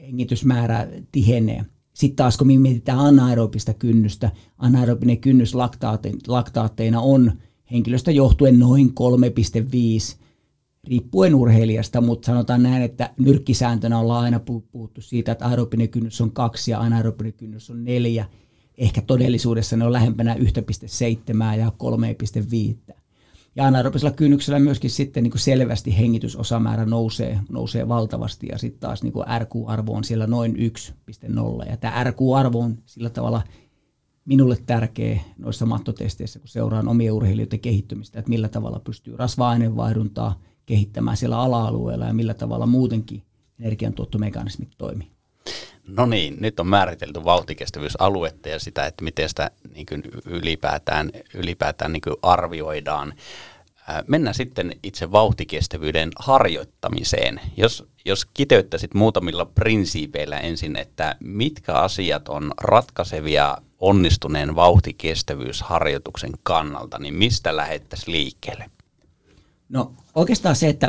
hengitysmäärä 0.00 0.88
tihenee. 1.12 1.64
Sitten 1.94 2.16
taas 2.16 2.38
kun 2.38 2.46
me 2.46 2.58
mietitään 2.58 2.98
anaerobista 2.98 3.74
kynnystä, 3.74 4.30
anaerobinen 4.58 5.18
kynnys 5.18 5.54
laktaatteina 6.26 7.00
on 7.00 7.32
henkilöstä 7.70 8.10
johtuen 8.10 8.58
noin 8.58 8.88
3,5 10.14 10.16
riippuen 10.84 11.34
urheilijasta, 11.34 12.00
mutta 12.00 12.26
sanotaan 12.26 12.62
näin, 12.62 12.82
että 12.82 13.10
nyrkkisääntönä 13.18 13.98
ollaan 13.98 14.24
aina 14.24 14.40
puhuttu 14.72 15.00
siitä, 15.00 15.32
että 15.32 15.46
aerobinen 15.46 15.88
kynnys 15.88 16.20
on 16.20 16.32
kaksi 16.32 16.70
ja 16.70 16.80
anaerobinen 16.80 17.32
kynnys 17.32 17.70
on 17.70 17.84
neljä. 17.84 18.24
Ehkä 18.78 19.02
todellisuudessa 19.02 19.76
ne 19.76 19.84
on 19.84 19.92
lähempänä 19.92 20.34
1,7 20.34 21.58
ja 21.58 21.72
3,5. 22.88 22.95
Ja 23.56 23.66
anaerobisella 23.66 24.16
kynnyksellä 24.16 24.58
myöskin 24.58 24.90
sitten 24.90 25.22
niin 25.22 25.30
kuin 25.30 25.40
selvästi 25.40 25.98
hengitysosamäärä 25.98 26.86
nousee, 26.86 27.40
nousee 27.48 27.88
valtavasti 27.88 28.46
ja 28.46 28.58
sitten 28.58 28.80
taas 28.80 29.02
niin 29.02 29.12
kuin 29.12 29.26
RQ-arvo 29.38 29.92
on 29.92 30.04
siellä 30.04 30.26
noin 30.26 30.56
1,0. 30.56 31.70
Ja 31.70 31.76
tämä 31.76 32.04
RQ-arvo 32.04 32.60
on 32.60 32.78
sillä 32.86 33.10
tavalla 33.10 33.42
minulle 34.24 34.56
tärkeä 34.66 35.20
noissa 35.38 35.66
mattotesteissä, 35.66 36.38
kun 36.38 36.48
seuraan 36.48 36.88
omia 36.88 37.14
urheilijoiden 37.14 37.60
kehittymistä, 37.60 38.18
että 38.18 38.28
millä 38.28 38.48
tavalla 38.48 38.80
pystyy 38.80 39.16
rasva-aineenvaihduntaa 39.16 40.40
kehittämään 40.66 41.16
siellä 41.16 41.38
ala-alueella 41.38 42.06
ja 42.06 42.14
millä 42.14 42.34
tavalla 42.34 42.66
muutenkin 42.66 43.22
energiantuottomekanismit 43.60 44.70
toimii. 44.78 45.15
No 45.86 46.06
niin, 46.06 46.36
nyt 46.40 46.60
on 46.60 46.66
määritelty 46.66 47.24
vauhtikestävyysaluetta 47.24 48.48
ja 48.48 48.58
sitä, 48.60 48.86
että 48.86 49.04
miten 49.04 49.28
sitä 49.28 49.50
niin 49.74 49.86
kuin 49.86 50.02
ylipäätään, 50.26 51.10
ylipäätään 51.34 51.92
niin 51.92 52.00
kuin 52.00 52.16
arvioidaan. 52.22 53.14
Mennään 54.06 54.34
sitten 54.34 54.72
itse 54.82 55.12
vauhtikestävyyden 55.12 56.10
harjoittamiseen. 56.18 57.40
Jos, 57.56 57.84
jos 58.04 58.24
kiteyttäisit 58.24 58.94
muutamilla 58.94 59.44
prinsiipeillä 59.44 60.38
ensin, 60.38 60.76
että 60.76 61.16
mitkä 61.20 61.72
asiat 61.74 62.28
on 62.28 62.52
ratkaisevia 62.60 63.56
onnistuneen 63.78 64.54
vauhtikestävyysharjoituksen 64.54 66.32
kannalta, 66.42 66.98
niin 66.98 67.14
mistä 67.14 67.56
lähettäisiin 67.56 68.12
liikkeelle? 68.12 68.70
No 69.68 69.92
oikeastaan 70.14 70.56
se, 70.56 70.68
että 70.68 70.88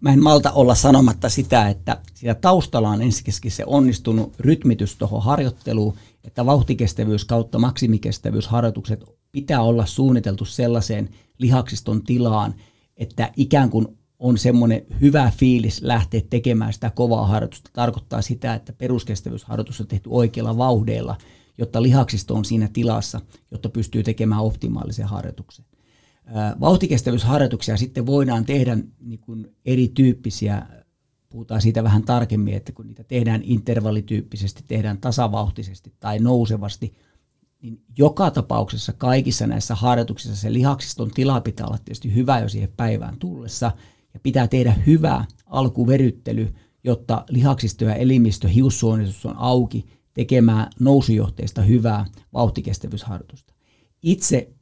mä 0.00 0.12
en 0.12 0.22
malta 0.22 0.52
olla 0.52 0.74
sanomatta 0.74 1.28
sitä, 1.28 1.68
että 1.68 2.00
siinä 2.14 2.34
taustalla 2.34 2.88
on 2.88 3.02
ensiksikin 3.02 3.50
se 3.50 3.64
onnistunut 3.66 4.34
rytmitys 4.38 4.96
tuohon 4.96 5.22
harjoitteluun, 5.22 5.96
että 6.24 6.46
vauhtikestävyys 6.46 7.24
kautta 7.24 7.58
maksimikestävyysharjoitukset 7.58 9.04
pitää 9.32 9.62
olla 9.62 9.86
suunniteltu 9.86 10.44
sellaiseen 10.44 11.08
lihaksiston 11.38 12.02
tilaan, 12.02 12.54
että 12.96 13.32
ikään 13.36 13.70
kuin 13.70 13.86
on 14.18 14.38
semmoinen 14.38 14.86
hyvä 15.00 15.32
fiilis 15.36 15.82
lähteä 15.82 16.20
tekemään 16.30 16.72
sitä 16.72 16.90
kovaa 16.90 17.26
harjoitusta. 17.26 17.70
Tarkoittaa 17.72 18.22
sitä, 18.22 18.54
että 18.54 18.72
peruskestävyysharjoitus 18.72 19.80
on 19.80 19.86
tehty 19.86 20.08
oikealla 20.12 20.58
vauhdeilla, 20.58 21.16
jotta 21.58 21.82
lihaksisto 21.82 22.34
on 22.34 22.44
siinä 22.44 22.68
tilassa, 22.72 23.20
jotta 23.50 23.68
pystyy 23.68 24.02
tekemään 24.02 24.40
optimaalisen 24.40 25.06
harjoituksen. 25.06 25.64
Vauhtikestävyysharjoituksia 26.60 27.76
sitten 27.76 28.06
voidaan 28.06 28.44
tehdä 28.44 28.78
niin 29.00 29.20
kuin 29.20 29.56
erityyppisiä, 29.64 30.66
puhutaan 31.30 31.60
siitä 31.60 31.84
vähän 31.84 32.02
tarkemmin, 32.02 32.54
että 32.54 32.72
kun 32.72 32.86
niitä 32.86 33.04
tehdään 33.04 33.40
intervallityyppisesti, 33.44 34.64
tehdään 34.66 34.98
tasavauhtisesti 34.98 35.92
tai 36.00 36.18
nousevasti, 36.18 36.94
niin 37.62 37.82
joka 37.98 38.30
tapauksessa 38.30 38.92
kaikissa 38.92 39.46
näissä 39.46 39.74
harjoituksissa 39.74 40.36
se 40.36 40.52
lihaksiston 40.52 41.10
tila 41.10 41.40
pitää 41.40 41.66
olla 41.66 41.78
tietysti 41.78 42.14
hyvä 42.14 42.40
jo 42.40 42.48
siihen 42.48 42.72
päivään 42.76 43.18
tullessa, 43.18 43.72
ja 44.14 44.20
pitää 44.22 44.48
tehdä 44.48 44.72
hyvä 44.86 45.24
alkuveryttely, 45.46 46.54
jotta 46.84 47.24
lihaksisto 47.28 47.84
ja 47.84 47.94
elimistö, 47.94 48.48
hiussuonistus 48.48 49.26
on 49.26 49.36
auki 49.36 49.86
tekemään 50.14 50.70
nousujohteista 50.80 51.62
hyvää 51.62 52.06
vauhtikestävyysharjoitusta. 52.32 53.54
Itse 54.02 54.52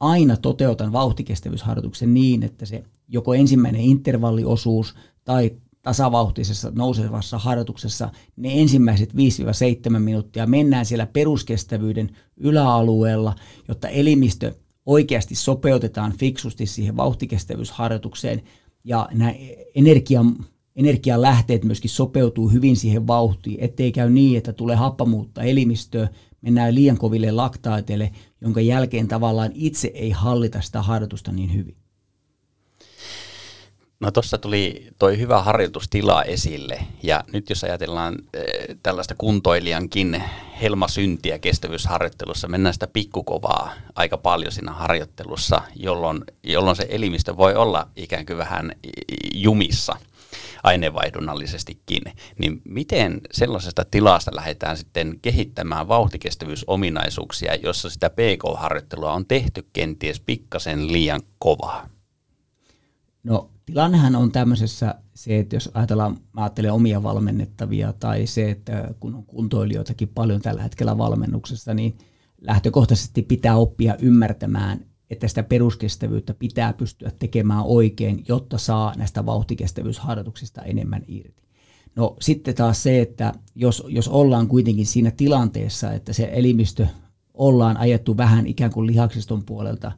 aina 0.00 0.36
toteutan 0.36 0.92
vauhtikestävyysharjoituksen 0.92 2.14
niin, 2.14 2.42
että 2.42 2.66
se 2.66 2.84
joko 3.08 3.34
ensimmäinen 3.34 3.80
intervalliosuus 3.80 4.94
tai 5.24 5.50
tasavauhtisessa 5.82 6.72
nousevassa 6.74 7.38
harjoituksessa 7.38 8.10
ne 8.36 8.60
ensimmäiset 8.60 9.12
5-7 9.12 9.98
minuuttia 9.98 10.46
mennään 10.46 10.86
siellä 10.86 11.06
peruskestävyyden 11.06 12.10
yläalueella, 12.36 13.34
jotta 13.68 13.88
elimistö 13.88 14.54
oikeasti 14.86 15.34
sopeutetaan 15.34 16.12
fiksusti 16.12 16.66
siihen 16.66 16.96
vauhtikestävyysharjoitukseen 16.96 18.42
ja 18.84 19.08
nämä 19.12 19.34
energian, 19.74 20.36
energian 20.76 21.22
lähteet 21.22 21.64
myöskin 21.64 21.90
sopeutuu 21.90 22.48
hyvin 22.48 22.76
siihen 22.76 23.06
vauhtiin, 23.06 23.60
ettei 23.60 23.92
käy 23.92 24.10
niin, 24.10 24.38
että 24.38 24.52
tulee 24.52 24.76
happamuutta 24.76 25.42
elimistöön, 25.42 26.08
mennään 26.44 26.74
liian 26.74 26.98
koville 26.98 27.30
laktaateille, 27.30 28.12
jonka 28.40 28.60
jälkeen 28.60 29.08
tavallaan 29.08 29.50
itse 29.54 29.90
ei 29.94 30.10
hallita 30.10 30.60
sitä 30.60 30.82
harjoitusta 30.82 31.32
niin 31.32 31.54
hyvin. 31.54 31.76
No 34.00 34.10
tuossa 34.10 34.38
tuli 34.38 34.88
toi 34.98 35.18
hyvä 35.18 35.42
harjoitustila 35.42 36.22
esille 36.22 36.78
ja 37.02 37.24
nyt 37.32 37.50
jos 37.50 37.64
ajatellaan 37.64 38.14
äh, 38.14 38.42
tällaista 38.82 39.14
kuntoilijankin 39.18 40.22
helmasyntiä 40.62 41.38
kestävyysharjoittelussa, 41.38 42.48
mennään 42.48 42.74
sitä 42.74 42.86
pikkukovaa 42.86 43.72
aika 43.94 44.18
paljon 44.18 44.52
siinä 44.52 44.72
harjoittelussa, 44.72 45.62
jolloin, 45.76 46.24
jolloin 46.42 46.76
se 46.76 46.86
elimistö 46.88 47.36
voi 47.36 47.54
olla 47.54 47.88
ikään 47.96 48.26
kuin 48.26 48.38
vähän 48.38 48.72
jumissa– 49.34 49.96
aineenvaihdunnallisestikin, 50.64 52.02
niin 52.38 52.62
miten 52.64 53.20
sellaisesta 53.32 53.84
tilasta 53.90 54.36
lähdetään 54.36 54.76
sitten 54.76 55.18
kehittämään 55.22 55.88
vauhtikestävyysominaisuuksia, 55.88 57.54
jossa 57.54 57.90
sitä 57.90 58.10
PK-harjoittelua 58.10 59.12
on 59.12 59.26
tehty 59.26 59.66
kenties 59.72 60.20
pikkasen 60.20 60.92
liian 60.92 61.22
kovaa? 61.38 61.88
No 63.24 63.50
tilannehan 63.66 64.16
on 64.16 64.32
tämmöisessä 64.32 64.94
se, 65.14 65.38
että 65.38 65.56
jos 65.56 65.70
ajatellaan, 65.74 66.16
mä 66.32 66.42
ajattelen 66.42 66.72
omia 66.72 67.02
valmennettavia 67.02 67.92
tai 67.92 68.26
se, 68.26 68.50
että 68.50 68.94
kun 69.00 69.14
on 69.14 69.24
kuntoilijoitakin 69.24 70.08
paljon 70.08 70.40
tällä 70.40 70.62
hetkellä 70.62 70.98
valmennuksessa, 70.98 71.74
niin 71.74 71.98
lähtökohtaisesti 72.40 73.22
pitää 73.22 73.56
oppia 73.56 73.96
ymmärtämään, 73.98 74.86
että 75.10 75.28
sitä 75.28 75.42
peruskestävyyttä 75.42 76.34
pitää 76.34 76.72
pystyä 76.72 77.12
tekemään 77.18 77.64
oikein, 77.64 78.24
jotta 78.28 78.58
saa 78.58 78.94
näistä 78.96 79.26
vauhtikestävyysharjoituksista 79.26 80.62
enemmän 80.62 81.02
irti. 81.08 81.42
No 81.96 82.16
sitten 82.20 82.54
taas 82.54 82.82
se, 82.82 83.00
että 83.00 83.32
jos, 83.54 83.82
jos 83.88 84.08
ollaan 84.08 84.48
kuitenkin 84.48 84.86
siinä 84.86 85.10
tilanteessa, 85.10 85.92
että 85.92 86.12
se 86.12 86.30
elimistö 86.32 86.86
ollaan 87.34 87.76
ajettu 87.76 88.16
vähän 88.16 88.46
ikään 88.46 88.70
kuin 88.72 88.86
lihaksiston 88.86 89.44
puolelta 89.44 89.92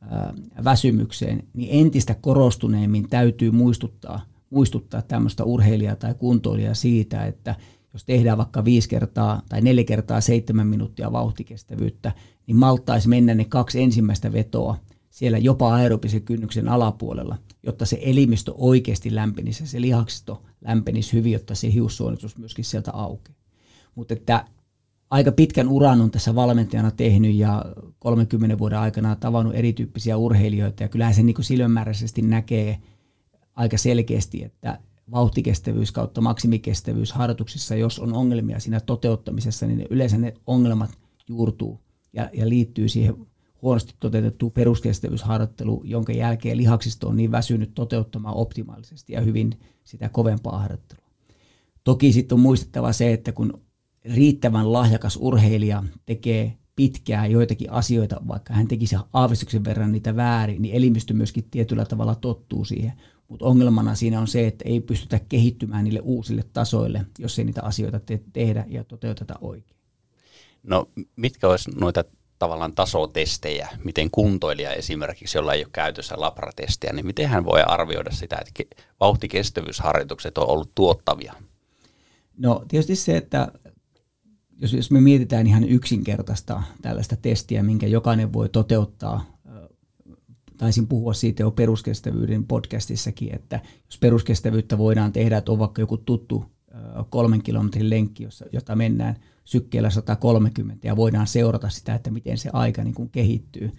ää, 0.00 0.34
väsymykseen, 0.64 1.42
niin 1.54 1.86
entistä 1.86 2.14
korostuneemmin 2.14 3.08
täytyy 3.08 3.50
muistuttaa, 3.50 4.20
muistuttaa 4.50 5.02
tämmöistä 5.02 5.44
urheilijaa 5.44 5.96
tai 5.96 6.14
kuntoilijaa 6.14 6.74
siitä, 6.74 7.26
että 7.26 7.54
jos 7.92 8.04
tehdään 8.04 8.38
vaikka 8.38 8.64
viisi 8.64 8.88
kertaa 8.88 9.42
tai 9.48 9.60
neljä 9.60 9.84
kertaa 9.84 10.20
seitsemän 10.20 10.66
minuuttia 10.66 11.12
vauhtikestävyyttä, 11.12 12.12
niin 12.46 12.56
malttaisi 12.56 13.08
mennä 13.08 13.34
ne 13.34 13.44
kaksi 13.44 13.82
ensimmäistä 13.82 14.32
vetoa 14.32 14.76
siellä 15.10 15.38
jopa 15.38 15.74
aerobisen 15.74 16.22
kynnyksen 16.22 16.68
alapuolella, 16.68 17.38
jotta 17.62 17.86
se 17.86 17.98
elimistö 18.02 18.52
oikeasti 18.56 19.14
lämpenisi 19.14 19.62
ja 19.62 19.66
se 19.66 19.80
lihaksisto 19.80 20.42
lämpenisi 20.60 21.12
hyvin, 21.12 21.32
jotta 21.32 21.54
se 21.54 21.72
hiussuonitus 21.72 22.38
myöskin 22.38 22.64
sieltä 22.64 22.90
aukeaa. 22.92 23.38
Mutta 23.94 24.14
että 24.14 24.44
aika 25.10 25.32
pitkän 25.32 25.68
uran 25.68 26.00
on 26.00 26.10
tässä 26.10 26.34
valmentajana 26.34 26.90
tehnyt 26.90 27.34
ja 27.34 27.64
30 27.98 28.58
vuoden 28.58 28.78
aikana 28.78 29.16
tavannut 29.16 29.54
erityyppisiä 29.54 30.16
urheilijoita 30.16 30.82
ja 30.82 30.88
kyllähän 30.88 31.14
se 31.14 31.22
niin 31.22 31.44
silmämääräisesti 31.44 32.22
näkee 32.22 32.78
aika 33.54 33.78
selkeästi, 33.78 34.44
että 34.44 34.78
vauhtikestävyys 35.10 35.92
kautta 35.92 36.20
maksimikestävyys 36.20 37.12
harjoituksissa, 37.12 37.74
jos 37.74 37.98
on 37.98 38.14
ongelmia 38.14 38.60
siinä 38.60 38.80
toteuttamisessa, 38.80 39.66
niin 39.66 39.86
yleensä 39.90 40.18
ne 40.18 40.34
ongelmat 40.46 40.90
juurtuu 41.28 41.80
ja, 42.12 42.30
ja 42.32 42.48
liittyy 42.48 42.88
siihen 42.88 43.14
huonosti 43.62 43.94
toteutettu 44.00 44.50
peruskestävyysharjoittelu, 44.50 45.82
jonka 45.84 46.12
jälkeen 46.12 46.56
lihaksisto 46.56 47.08
on 47.08 47.16
niin 47.16 47.32
väsynyt 47.32 47.74
toteuttamaan 47.74 48.36
optimaalisesti 48.36 49.12
ja 49.12 49.20
hyvin 49.20 49.60
sitä 49.84 50.08
kovempaa 50.08 50.58
harjoittelua. 50.58 51.10
Toki 51.84 52.12
sitten 52.12 52.36
on 52.36 52.40
muistettava 52.40 52.92
se, 52.92 53.12
että 53.12 53.32
kun 53.32 53.60
riittävän 54.04 54.72
lahjakas 54.72 55.18
urheilija 55.20 55.82
tekee 56.06 56.58
pitkään 56.76 57.30
joitakin 57.30 57.70
asioita, 57.70 58.20
vaikka 58.28 58.54
hän 58.54 58.68
tekisi 58.68 58.96
aavistuksen 59.12 59.64
verran 59.64 59.92
niitä 59.92 60.16
väärin, 60.16 60.62
niin 60.62 60.74
elimistö 60.74 61.14
myöskin 61.14 61.44
tietyllä 61.50 61.84
tavalla 61.84 62.14
tottuu 62.14 62.64
siihen. 62.64 62.92
Mutta 63.32 63.46
ongelmana 63.46 63.94
siinä 63.94 64.20
on 64.20 64.28
se, 64.28 64.46
että 64.46 64.64
ei 64.68 64.80
pystytä 64.80 65.20
kehittymään 65.28 65.84
niille 65.84 66.00
uusille 66.00 66.44
tasoille, 66.52 67.06
jos 67.18 67.38
ei 67.38 67.44
niitä 67.44 67.62
asioita 67.62 68.00
te- 68.00 68.20
tehdä 68.32 68.64
ja 68.68 68.84
toteuteta 68.84 69.34
oikein. 69.40 69.80
No 70.62 70.88
mitkä 71.16 71.48
olisi 71.48 71.70
noita 71.70 72.04
tavallaan 72.38 72.74
tasotestejä, 72.74 73.68
miten 73.84 74.10
kuntoilija 74.10 74.72
esimerkiksi, 74.72 75.38
jolla 75.38 75.54
ei 75.54 75.64
ole 75.64 75.70
käytössä 75.72 76.14
labratestejä, 76.18 76.92
niin 76.92 77.06
miten 77.06 77.28
hän 77.28 77.44
voi 77.44 77.62
arvioida 77.66 78.10
sitä, 78.10 78.36
että 78.40 78.76
vauhtikestävyysharjoitukset 79.00 80.38
on 80.38 80.48
ollut 80.48 80.74
tuottavia? 80.74 81.34
No 82.38 82.64
tietysti 82.68 82.96
se, 82.96 83.16
että 83.16 83.52
jos, 84.58 84.72
jos 84.72 84.90
me 84.90 85.00
mietitään 85.00 85.46
ihan 85.46 85.64
yksinkertaista 85.64 86.62
tällaista 86.82 87.16
testiä, 87.16 87.62
minkä 87.62 87.86
jokainen 87.86 88.32
voi 88.32 88.48
toteuttaa, 88.48 89.31
taisin 90.62 90.86
puhua 90.86 91.14
siitä 91.14 91.42
jo 91.42 91.50
peruskestävyyden 91.50 92.44
podcastissakin, 92.44 93.34
että 93.34 93.60
jos 93.86 93.98
peruskestävyyttä 93.98 94.78
voidaan 94.78 95.12
tehdä, 95.12 95.36
että 95.36 95.52
on 95.52 95.58
vaikka 95.58 95.82
joku 95.82 95.96
tuttu 95.96 96.44
kolmen 97.10 97.42
kilometrin 97.42 97.90
lenkki, 97.90 98.28
jota 98.52 98.76
mennään 98.76 99.16
sykkeellä 99.44 99.90
130 99.90 100.86
ja 100.86 100.96
voidaan 100.96 101.26
seurata 101.26 101.68
sitä, 101.68 101.94
että 101.94 102.10
miten 102.10 102.38
se 102.38 102.50
aika 102.52 102.84
niin 102.84 102.94
kuin 102.94 103.10
kehittyy, 103.10 103.72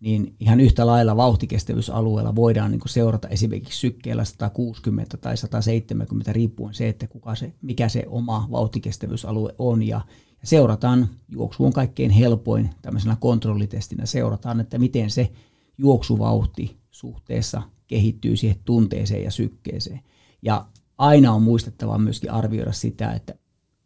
niin 0.00 0.34
ihan 0.40 0.60
yhtä 0.60 0.86
lailla 0.86 1.16
vauhtikestävyysalueella 1.16 2.34
voidaan 2.34 2.70
niin 2.70 2.80
seurata 2.86 3.28
esimerkiksi 3.28 3.78
sykkeellä 3.78 4.24
160 4.24 5.16
tai 5.16 5.36
170 5.36 6.32
riippuen 6.32 6.74
se, 6.74 6.88
että 6.88 7.06
kuka 7.06 7.34
se, 7.34 7.52
mikä 7.62 7.88
se 7.88 8.04
oma 8.08 8.48
vauhtikestävyysalue 8.50 9.54
on. 9.58 9.82
Ja 9.82 10.00
seurataan, 10.44 11.08
juoksu 11.28 11.64
on 11.64 11.72
kaikkein 11.72 12.10
helpoin 12.10 12.70
tämmöisenä 12.82 13.16
kontrollitestinä, 13.20 14.06
seurataan, 14.06 14.60
että 14.60 14.78
miten 14.78 15.10
se 15.10 15.30
juoksuvauhti 15.78 16.76
suhteessa 16.90 17.62
kehittyy 17.86 18.36
siihen 18.36 18.60
tunteeseen 18.64 19.24
ja 19.24 19.30
sykkeeseen. 19.30 20.00
Ja 20.42 20.66
aina 20.98 21.32
on 21.32 21.42
muistettava 21.42 21.98
myöskin 21.98 22.30
arvioida 22.30 22.72
sitä, 22.72 23.12
että 23.12 23.34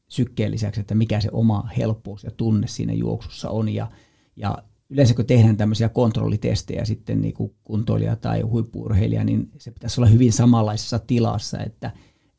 sykkeen 0.08 0.50
lisäksi, 0.50 0.80
että 0.80 0.94
mikä 0.94 1.20
se 1.20 1.28
oma 1.32 1.68
helppous 1.78 2.24
ja 2.24 2.30
tunne 2.30 2.66
siinä 2.66 2.92
juoksussa 2.92 3.50
on 3.50 3.68
ja, 3.68 3.90
ja 4.36 4.58
yleensä 4.90 5.14
kun 5.14 5.26
tehdään 5.26 5.56
tämmöisiä 5.56 5.88
kontrollitestejä 5.88 6.84
sitten 6.84 7.20
niin 7.20 7.34
kuin 7.34 7.54
kuntoilija 7.64 8.16
tai 8.16 8.40
huippuurheilija, 8.40 9.24
niin 9.24 9.50
se 9.58 9.70
pitäisi 9.70 10.00
olla 10.00 10.10
hyvin 10.10 10.32
samanlaisessa 10.32 10.98
tilassa, 10.98 11.58
että, 11.58 11.90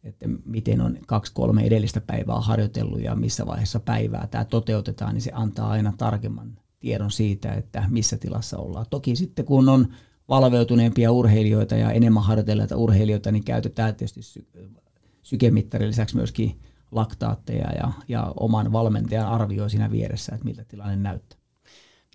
että 0.04 0.26
miten 0.46 0.82
on 0.82 0.98
kaksi-kolme 1.08 1.64
edellistä 1.64 2.02
päivää 2.02 2.40
harjoitellut 2.40 3.02
ja 3.02 3.16
missä 3.16 3.46
vaiheessa 3.46 3.80
päivää 3.80 4.28
tämä 4.28 4.46
toteutetaan, 4.46 5.14
niin 5.14 5.22
se 5.22 5.32
antaa 5.34 5.70
aina 5.70 5.94
tarkemman 5.98 6.58
tiedon 6.82 7.12
siitä, 7.12 7.54
että 7.54 7.84
missä 7.90 8.18
tilassa 8.18 8.58
ollaan. 8.58 8.86
Toki 8.90 9.16
sitten 9.16 9.46
kun 9.46 9.70
on 9.70 9.88
valveutuneempia 10.30 11.12
urheilijoita 11.12 11.76
ja 11.76 11.92
enemmän 11.92 12.24
harjoitelleita 12.24 12.78
urheilijoita, 12.78 13.32
niin 13.32 13.44
käytetään 13.44 13.96
tietysti 13.96 14.22
sy- 14.22 14.48
sykemittarin 15.24 15.88
lisäksi 15.88 16.16
myöskin 16.16 16.60
laktaatteja 16.92 17.72
ja, 17.72 17.92
ja 18.08 18.34
oman 18.40 18.72
valmentajan 18.72 19.28
arvioi 19.28 19.70
siinä 19.70 19.92
vieressä, 19.92 20.36
että 20.36 20.46
miltä 20.46 20.64
tilanne 20.64 20.96
näyttää. 20.96 21.40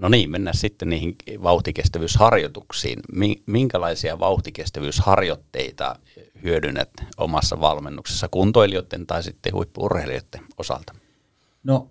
No 0.01 0.09
niin, 0.09 0.31
mennään 0.31 0.57
sitten 0.57 0.89
niihin 0.89 1.17
vauhtikestävyysharjoituksiin. 1.43 3.01
Minkälaisia 3.47 4.19
vauhtikestävyysharjoitteita 4.19 5.97
hyödynnät 6.43 6.91
omassa 7.17 7.61
valmennuksessa 7.61 8.29
kuntoilijoiden 8.29 9.07
tai 9.07 9.23
sitten 9.23 9.53
huippuurheilijoiden 9.53 10.41
osalta? 10.59 10.95
No, 11.65 11.91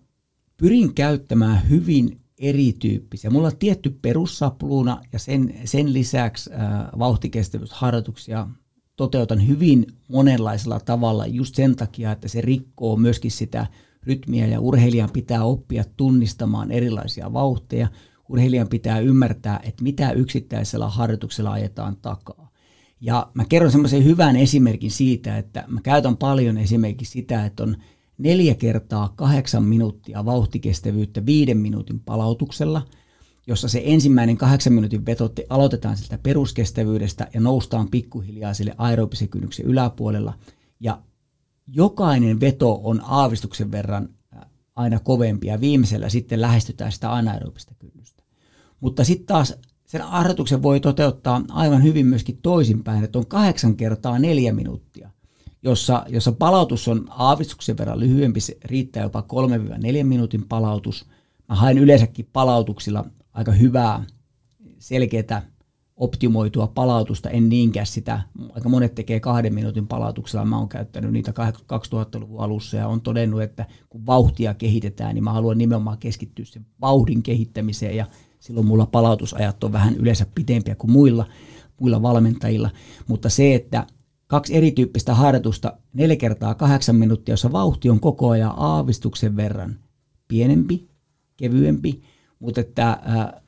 pyrin 0.57 0.93
käyttämään 0.93 1.69
hyvin 1.69 2.19
erityyppisiä. 2.39 3.29
Mulla 3.29 3.47
on 3.47 3.57
tietty 3.57 3.89
perussapluuna 4.01 5.01
ja 5.13 5.19
sen, 5.19 5.53
sen 5.65 5.93
lisäksi 5.93 6.53
äh, 6.53 6.59
vauhtikestävyysharjoituksia 6.99 8.47
toteutan 8.95 9.47
hyvin 9.47 9.85
monenlaisella 10.07 10.79
tavalla 10.79 11.25
just 11.25 11.55
sen 11.55 11.75
takia, 11.75 12.11
että 12.11 12.27
se 12.27 12.41
rikkoo 12.41 12.95
myöskin 12.95 13.31
sitä 13.31 13.67
rytmiä 14.03 14.47
ja 14.47 14.59
urheilijan 14.59 15.09
pitää 15.13 15.43
oppia 15.43 15.83
tunnistamaan 15.97 16.71
erilaisia 16.71 17.33
vauhteja. 17.33 17.87
Urheilijan 18.29 18.67
pitää 18.67 18.99
ymmärtää, 18.99 19.59
että 19.63 19.83
mitä 19.83 20.11
yksittäisellä 20.11 20.89
harjoituksella 20.89 21.51
ajetaan 21.51 21.97
takaa. 22.01 22.51
Ja 23.01 23.31
mä 23.33 23.45
kerron 23.45 23.71
semmoisen 23.71 24.03
hyvän 24.03 24.35
esimerkin 24.35 24.91
siitä, 24.91 25.37
että 25.37 25.63
mä 25.67 25.81
käytän 25.81 26.17
paljon 26.17 26.57
esimerkiksi 26.57 27.11
sitä, 27.11 27.45
että 27.45 27.63
on 27.63 27.77
neljä 28.17 28.55
kertaa 28.55 29.13
kahdeksan 29.15 29.63
minuuttia 29.63 30.25
vauhtikestävyyttä 30.25 31.25
viiden 31.25 31.57
minuutin 31.57 31.99
palautuksella, 31.99 32.87
jossa 33.47 33.69
se 33.69 33.81
ensimmäinen 33.85 34.37
kahdeksan 34.37 34.73
minuutin 34.73 35.05
veto 35.05 35.33
aloitetaan 35.49 35.97
sieltä 35.97 36.17
peruskestävyydestä 36.17 37.27
ja 37.33 37.39
noustaan 37.39 37.87
pikkuhiljaa 37.91 38.53
sille 38.53 38.75
aerobisen 38.77 39.29
kynnyksen 39.29 39.65
yläpuolella. 39.65 40.33
Ja 40.79 41.01
jokainen 41.67 42.39
veto 42.39 42.81
on 42.83 43.01
aavistuksen 43.03 43.71
verran 43.71 44.09
aina 44.75 44.99
kovempi 44.99 45.47
ja 45.47 45.61
viimeisellä 45.61 46.09
sitten 46.09 46.41
lähestytään 46.41 46.91
sitä 46.91 47.13
anaerobista 47.13 47.75
kynnystä. 47.79 48.23
Mutta 48.79 49.03
sitten 49.03 49.27
taas 49.27 49.53
sen 49.85 50.01
harjoituksen 50.01 50.63
voi 50.63 50.79
toteuttaa 50.79 51.41
aivan 51.49 51.83
hyvin 51.83 52.05
myöskin 52.05 52.39
toisinpäin, 52.41 53.03
että 53.03 53.19
on 53.19 53.27
kahdeksan 53.27 53.75
kertaa 53.75 54.19
neljä 54.19 54.53
minuuttia, 54.53 55.09
jossa, 55.65 56.05
jossa 56.09 56.31
palautus 56.31 56.87
on 56.87 57.05
aavistuksen 57.09 57.77
verran 57.77 57.99
lyhyempi, 57.99 58.39
se 58.39 58.57
riittää 58.65 59.03
jopa 59.03 59.23
3-4 60.01 60.03
minuutin 60.03 60.45
palautus. 60.47 61.05
Mä 61.49 61.55
haen 61.55 61.77
yleensäkin 61.77 62.29
palautuksilla 62.33 63.05
aika 63.33 63.51
hyvää, 63.51 64.03
selkeää 64.79 65.41
optimoitua 65.97 66.67
palautusta, 66.67 67.29
en 67.29 67.49
niinkään 67.49 67.85
sitä. 67.85 68.21
Aika 68.53 68.69
monet 68.69 68.95
tekee 68.95 69.19
kahden 69.19 69.53
minuutin 69.53 69.87
palautuksella. 69.87 70.45
Mä 70.45 70.57
oon 70.57 70.69
käyttänyt 70.69 71.11
niitä 71.11 71.33
2000-luvun 71.73 72.39
alussa 72.39 72.77
ja 72.77 72.87
on 72.87 73.01
todennut, 73.01 73.41
että 73.41 73.65
kun 73.89 74.05
vauhtia 74.05 74.53
kehitetään, 74.53 75.15
niin 75.15 75.23
mä 75.23 75.33
haluan 75.33 75.57
nimenomaan 75.57 75.97
keskittyä 75.97 76.45
sen 76.45 76.65
vauhdin 76.81 77.23
kehittämiseen 77.23 77.95
ja 77.95 78.05
silloin 78.39 78.65
mulla 78.65 78.85
palautusajat 78.85 79.63
on 79.63 79.73
vähän 79.73 79.95
yleensä 79.95 80.25
pitempiä 80.35 80.75
kuin 80.75 80.91
muilla, 80.91 81.25
muilla 81.79 82.01
valmentajilla. 82.01 82.69
Mutta 83.07 83.29
se, 83.29 83.55
että 83.55 83.87
kaksi 84.27 84.55
erityyppistä 84.55 85.13
harjoitusta, 85.13 85.77
neljä 85.93 86.15
kertaa 86.15 86.55
kahdeksan 86.55 86.95
minuuttia, 86.95 87.33
jossa 87.33 87.51
vauhti 87.51 87.89
on 87.89 87.99
koko 87.99 88.29
ajan 88.29 88.53
aavistuksen 88.57 89.35
verran 89.35 89.79
pienempi, 90.27 90.87
kevyempi, 91.37 92.01
mutta 92.39 92.61
että 92.61 92.89
äh, 92.89 93.41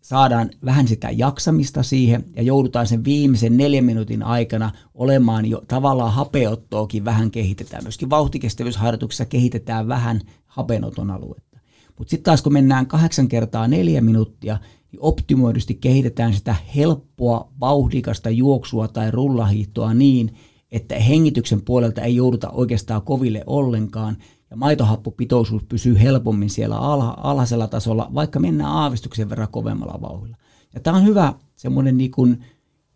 saadaan 0.00 0.50
vähän 0.64 0.88
sitä 0.88 1.10
jaksamista 1.10 1.82
siihen 1.82 2.24
ja 2.36 2.42
joudutaan 2.42 2.86
sen 2.86 3.04
viimeisen 3.04 3.56
neljän 3.56 3.84
minuutin 3.84 4.22
aikana 4.22 4.70
olemaan 4.94 5.46
jo 5.46 5.62
tavallaan 5.68 6.12
hapeottoakin 6.12 7.04
vähän 7.04 7.30
kehitetään. 7.30 7.84
Myöskin 7.84 8.10
vauhtikestävyysharjoituksessa 8.10 9.24
kehitetään 9.24 9.88
vähän 9.88 10.20
hapenoton 10.46 11.10
aluetta. 11.10 11.58
Mutta 11.98 12.10
sitten 12.10 12.24
taas 12.24 12.42
kun 12.42 12.52
mennään 12.52 12.86
kahdeksan 12.86 13.28
kertaa 13.28 13.68
neljä 13.68 14.00
minuuttia, 14.00 14.58
niin 14.92 15.00
optimoidusti 15.02 15.74
kehitetään 15.74 16.34
sitä 16.34 16.56
helppoa, 16.76 17.52
vauhdikasta 17.60 18.30
juoksua 18.30 18.88
tai 18.88 19.10
rullahiihtoa 19.10 19.94
niin, 19.94 20.34
että 20.72 20.98
hengityksen 20.98 21.62
puolelta 21.62 22.02
ei 22.02 22.16
jouduta 22.16 22.50
oikeastaan 22.50 23.02
koville 23.02 23.42
ollenkaan– 23.46 24.16
ja 24.50 24.56
maitohappopitoisuus 24.56 25.62
pysyy 25.62 26.00
helpommin 26.00 26.50
siellä 26.50 26.78
alha, 26.78 27.16
alhaisella 27.22 27.66
tasolla, 27.66 28.10
vaikka 28.14 28.40
mennään 28.40 28.70
aavistuksen 28.70 29.30
verran 29.30 29.48
kovemmalla 29.50 30.00
vauhdilla. 30.00 30.36
Ja 30.74 30.80
tämä 30.80 30.96
on 30.96 31.04
hyvä, 31.04 31.34
semmoinen 31.56 31.98
niin 31.98 32.10
kuin, 32.10 32.44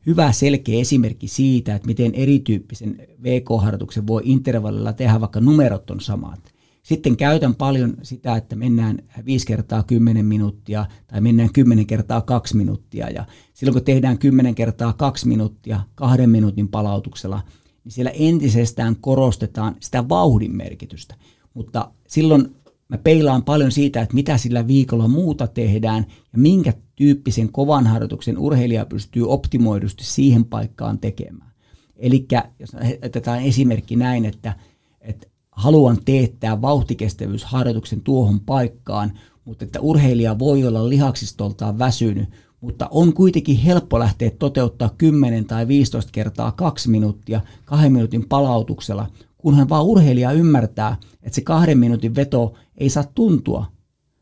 hyvä 0.06 0.32
selkeä 0.32 0.80
esimerkki 0.80 1.28
siitä, 1.28 1.74
että 1.74 1.86
miten 1.86 2.14
erityyppisen 2.14 3.06
VK-harjoituksen 3.22 4.06
voi 4.06 4.22
intervallilla 4.24 4.92
tehdä, 4.92 5.20
vaikka 5.20 5.40
numerot 5.40 5.90
on 5.90 6.00
samat. 6.00 6.51
Sitten 6.82 7.16
käytän 7.16 7.54
paljon 7.54 7.96
sitä, 8.02 8.36
että 8.36 8.56
mennään 8.56 8.98
5 9.24 9.46
kertaa 9.46 9.82
10 9.82 10.26
minuuttia 10.26 10.86
tai 11.06 11.20
mennään 11.20 11.52
10 11.52 11.86
kertaa 11.86 12.20
2 12.20 12.56
minuuttia. 12.56 13.10
Ja 13.10 13.24
silloin 13.54 13.74
kun 13.74 13.84
tehdään 13.84 14.18
10 14.18 14.54
kertaa 14.54 14.92
2 14.92 15.28
minuuttia 15.28 15.80
kahden 15.94 16.30
minuutin 16.30 16.68
palautuksella, 16.68 17.42
niin 17.84 17.92
siellä 17.92 18.10
entisestään 18.10 18.96
korostetaan 18.96 19.76
sitä 19.80 20.08
vauhdin 20.08 20.56
merkitystä 20.56 21.14
mutta 21.54 21.90
silloin 22.08 22.56
mä 22.88 22.98
peilaan 22.98 23.42
paljon 23.42 23.72
siitä, 23.72 24.00
että 24.00 24.14
mitä 24.14 24.38
sillä 24.38 24.66
viikolla 24.66 25.08
muuta 25.08 25.46
tehdään 25.46 26.06
ja 26.32 26.38
minkä 26.38 26.72
tyyppisen 26.96 27.52
kovan 27.52 27.86
harjoituksen 27.86 28.38
urheilija 28.38 28.86
pystyy 28.86 29.30
optimoidusti 29.30 30.04
siihen 30.04 30.44
paikkaan 30.44 30.98
tekemään. 30.98 31.52
Eli 31.96 32.26
jos 32.58 32.70
otetaan 33.04 33.42
esimerkki 33.42 33.96
näin, 33.96 34.24
että, 34.24 34.56
että 35.00 35.26
haluan 35.62 35.98
teettää 36.04 36.62
vauhtikestävyysharjoituksen 36.62 38.00
tuohon 38.00 38.40
paikkaan, 38.40 39.12
mutta 39.44 39.64
että 39.64 39.80
urheilija 39.80 40.38
voi 40.38 40.66
olla 40.66 40.88
lihaksistoltaan 40.88 41.78
väsynyt, 41.78 42.28
mutta 42.60 42.88
on 42.90 43.12
kuitenkin 43.12 43.56
helppo 43.56 43.98
lähteä 43.98 44.30
toteuttaa 44.30 44.94
10 44.98 45.44
tai 45.44 45.68
15 45.68 46.12
kertaa 46.12 46.52
kaksi 46.52 46.90
minuuttia 46.90 47.40
kahden 47.64 47.92
minuutin 47.92 48.28
palautuksella, 48.28 49.06
kunhan 49.38 49.68
vaan 49.68 49.84
urheilija 49.84 50.32
ymmärtää, 50.32 50.96
että 51.22 51.34
se 51.34 51.40
kahden 51.40 51.78
minuutin 51.78 52.14
veto 52.14 52.54
ei 52.78 52.90
saa 52.90 53.04
tuntua 53.14 53.66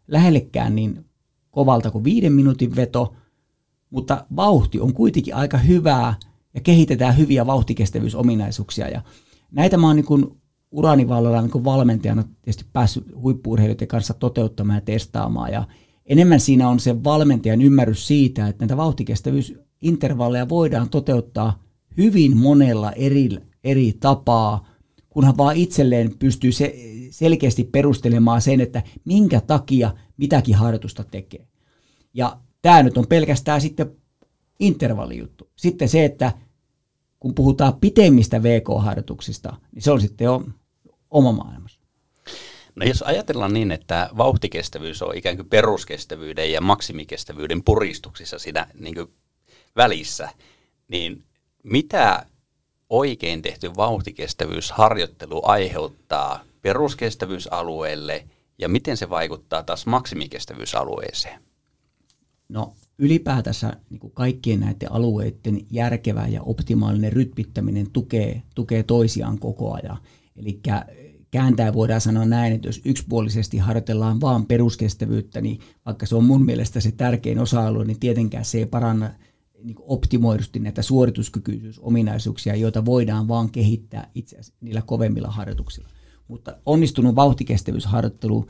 lähellekään 0.09 0.75
niin 0.75 1.05
kovalta 1.51 1.91
kuin 1.91 2.05
viiden 2.05 2.33
minuutin 2.33 2.77
veto, 2.77 3.15
mutta 3.91 4.27
vauhti 4.37 4.81
on 4.81 4.95
kuitenkin 4.95 5.35
aika 5.35 5.59
hyvää 5.59 6.15
ja 6.55 6.61
kehitetään 6.61 7.19
hyviä 7.19 7.47
vauhtikestävyysominaisuuksia. 7.47 8.89
Ja 8.89 9.03
näitä 9.51 9.77
mä 9.77 9.87
oon 9.87 9.97
niin 9.97 10.40
urani 10.71 11.05
niin 11.05 11.65
valmentajana 11.65 12.25
tietysti 12.43 12.65
päässyt 12.73 13.05
huippuurheilijoiden 13.23 13.89
kanssa 13.89 14.15
toteuttamaan 14.15 14.77
ja 14.77 14.81
testaamaan. 14.81 15.53
Ja 15.53 15.65
enemmän 16.07 16.41
siinä 16.41 16.69
on 16.69 16.81
se 16.81 17.05
valmentajan 17.05 17.63
ymmärrys 17.63 18.07
siitä, 18.07 18.49
että 18.49 18.65
näitä 18.65 18.77
vauhtikestävyysintervalleja 18.77 20.49
voidaan 20.49 20.91
toteuttaa 20.91 21.63
hyvin 21.97 22.37
monella 22.37 22.93
eri, 22.93 23.29
eri 23.65 23.93
tapaa, 24.01 24.69
kunhan 25.11 25.37
vaan 25.37 25.57
itselleen 25.57 26.19
pystyy 26.19 26.53
se, 26.53 26.75
selkeästi 27.11 27.65
perustelemaan 27.65 28.43
sen, 28.43 28.61
että 28.61 28.83
minkä 29.05 29.41
takia 29.41 29.95
mitäkin 30.17 30.55
harjoitusta 30.55 31.05
tekee. 31.05 31.47
Ja 32.15 32.39
tämä 32.63 32.83
nyt 32.83 32.99
on 32.99 33.07
pelkästään 33.07 33.61
sitten 33.61 33.93
intervallijuttu. 34.61 35.51
Sitten 35.57 35.89
se, 35.89 36.05
että 36.05 36.33
kun 37.21 37.35
puhutaan 37.35 37.75
pitemmistä 37.81 38.43
VK-harjoituksista, 38.43 39.57
niin 39.75 39.83
se 39.83 39.91
on 39.91 40.01
sitten 40.01 40.25
jo 40.25 40.45
oma 41.11 41.33
maailmassa. 41.33 41.81
No 42.77 42.87
jos 42.87 43.03
ajatellaan 43.03 43.53
niin, 43.53 43.73
että 43.73 44.11
vauhtikestävyys 44.17 45.03
on 45.03 45.17
ikään 45.17 45.37
kuin 45.37 45.49
peruskestävyyden 45.49 46.53
ja 46.53 46.61
maksimikestävyyden 46.61 47.65
puristuksissa 47.65 48.39
siinä 48.39 48.67
niin 48.75 48.95
kuin 48.95 49.09
välissä, 49.77 50.29
niin 50.89 51.25
mitä 51.63 52.27
oikein 52.91 53.43
tehty 53.43 53.71
vauhtikestävyysharjoittelu 53.77 55.43
aiheuttaa 55.45 56.45
peruskestävyysalueelle 56.63 58.25
ja 58.59 58.69
miten 58.69 58.97
se 58.97 59.11
vaikuttaa 59.11 59.63
taas 59.63 59.87
maksimikestävyysalueeseen? 59.87 61.43
No 62.49 62.75
ylipäätänsä 62.99 63.77
niin 63.91 64.01
kuin 64.01 64.13
kaikkien 64.13 64.61
näiden 64.61 64.93
alueiden 64.93 65.61
järkevä 65.71 66.27
ja 66.29 66.43
optimaalinen 66.43 67.13
rytmittäminen 67.13 67.91
tukee, 67.91 68.43
tukee 68.55 68.83
toisiaan 68.83 69.39
koko 69.39 69.75
ajan. 69.75 69.99
Eli 70.37 70.61
kääntää 71.31 71.75
voidaan 71.75 72.01
sanoa 72.01 72.25
näin, 72.25 72.53
että 72.53 72.69
jos 72.69 72.81
yksipuolisesti 72.85 73.59
harjoitellaan 73.59 74.21
vain 74.21 74.47
peruskestävyyttä, 74.47 75.41
niin 75.41 75.61
vaikka 75.87 76.07
se 76.07 76.15
on 76.15 76.25
mun 76.25 76.45
mielestä 76.45 76.81
se 76.81 76.93
tärkein 76.93 77.39
osa-alue, 77.39 77.85
niin 77.85 78.01
tietenkään 78.01 78.45
se 78.45 78.59
ei 78.59 78.67
paranna 78.67 79.11
niin 79.63 79.77
optimoidusti 79.81 80.59
näitä 80.59 80.83
suorituskykyisyys-ominaisuuksia, 80.83 82.57
joita 82.57 82.85
voidaan 82.85 83.29
vaan 83.29 83.51
kehittää 83.51 84.11
itse 84.15 84.37
asiassa 84.37 84.55
niillä 84.61 84.83
kovemmilla 84.83 85.29
harjoituksilla. 85.29 85.89
Mutta 86.29 86.57
onnistunut 86.67 87.15
vauhtikestävyysharjoittelu 87.15 88.47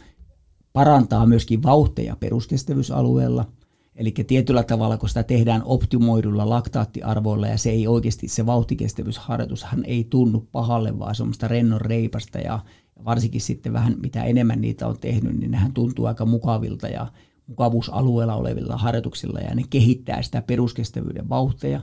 parantaa 0.73 1.27
myöskin 1.27 1.63
vauhteja 1.63 2.17
peruskestävyysalueella– 2.17 3.47
Eli 4.01 4.11
tietyllä 4.27 4.63
tavalla, 4.63 4.99
kun 4.99 5.09
sitä 5.09 5.23
tehdään 5.23 5.63
optimoidulla 5.65 6.49
laktaattiarvoilla 6.49 7.47
ja 7.47 7.59
se 7.59 7.71
ei 7.71 7.87
oikeasti, 7.87 8.29
se 8.29 8.47
vauhtikestävyysharjoitushan 8.47 9.85
ei 9.85 10.07
tunnu 10.11 10.49
pahalle, 10.53 10.99
vaan 10.99 11.15
semmoista 11.15 11.49
rennon 11.49 11.81
reipasta 11.81 12.39
ja 12.39 12.59
varsinkin 13.05 13.41
sitten 13.41 13.73
vähän 13.73 13.97
mitä 14.03 14.25
enemmän 14.25 14.61
niitä 14.61 14.87
on 14.87 14.99
tehnyt, 15.01 15.39
niin 15.39 15.51
nehän 15.51 15.73
tuntuu 15.73 16.07
aika 16.07 16.27
mukavilta 16.27 16.89
ja 16.89 17.07
mukavuusalueella 17.47 18.35
olevilla 18.35 18.77
harjoituksilla 18.77 19.41
ja 19.41 19.55
ne 19.55 19.63
kehittää 19.71 20.23
sitä 20.23 20.43
peruskestävyyden 20.43 21.29
vauhteja, 21.29 21.81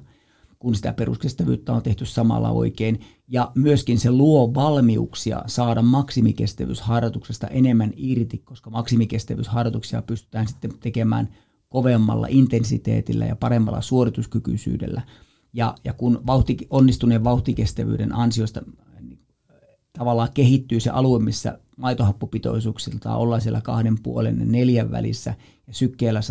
kun 0.60 0.76
sitä 0.76 0.94
peruskestävyyttä 0.94 1.74
on 1.74 1.84
tehty 1.84 2.06
samalla 2.06 2.50
oikein. 2.50 3.00
Ja 3.28 3.52
myöskin 3.56 4.00
se 4.00 4.12
luo 4.12 4.54
valmiuksia 4.54 5.44
saada 5.48 5.82
maksimikestävyysharjoituksesta 5.82 7.48
enemmän 7.48 7.94
irti, 7.98 8.38
koska 8.38 8.70
maksimikestävyysharjoituksia 8.70 10.02
pystytään 10.02 10.48
sitten 10.48 10.72
tekemään– 10.80 11.30
kovemmalla 11.70 12.28
intensiteetillä 12.30 13.26
ja 13.26 13.36
paremmalla 13.36 13.82
suorituskykyisyydellä. 13.82 15.02
Ja, 15.54 15.76
ja 15.84 15.94
kun 15.94 16.22
vauhti, 16.26 16.58
onnistuneen 16.70 17.24
vauhtikestävyyden 17.24 18.16
ansiosta 18.16 18.62
niin, 19.02 19.20
tavallaan 19.94 20.30
kehittyy 20.34 20.80
se 20.80 20.90
alue, 20.90 21.20
missä 21.20 21.60
ollaan 23.16 23.42
siellä 23.42 23.62
kahden 23.62 24.00
puolen 24.04 24.40
ja 24.40 24.46
neljän 24.46 24.92
välissä 24.92 25.34
ja 25.68 25.74
sykkeellä 25.74 26.20
160-175, 26.20 26.24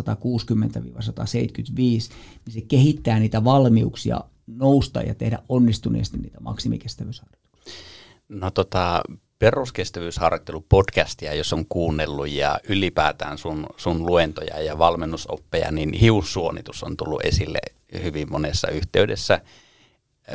niin 1.79 2.11
se 2.49 2.61
kehittää 2.61 3.19
niitä 3.19 3.45
valmiuksia 3.45 4.21
nousta 4.47 5.03
ja 5.03 5.15
tehdä 5.15 5.39
onnistuneesti 5.49 6.19
niitä 6.19 6.41
maksimikestävyysharjoituksia. 6.41 7.75
No 8.29 8.51
tota, 8.51 9.03
peruskestävyysharjoittelupodcastia, 9.39 11.35
jos 11.35 11.53
on 11.53 11.67
kuunnellut 11.69 12.29
ja 12.31 12.61
ylipäätään 12.69 13.39
sun, 13.39 13.67
sun 13.77 14.07
luentoja 14.07 14.61
ja 14.61 14.79
valmennusoppeja, 14.79 15.71
niin 15.71 15.93
hiussuonitus 15.93 16.83
on 16.83 16.97
tullut 16.97 17.25
esille 17.25 17.59
hyvin 18.03 18.33
monessa 18.33 18.69
yhteydessä. 18.69 19.41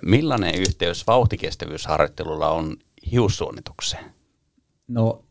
Millainen 0.03 0.55
yhteys 0.55 1.07
vauhtikestävyysharjoittelulla 1.07 2.49
on 2.49 2.77
hiussuonitukseen? 3.11 4.05
No 4.87 5.25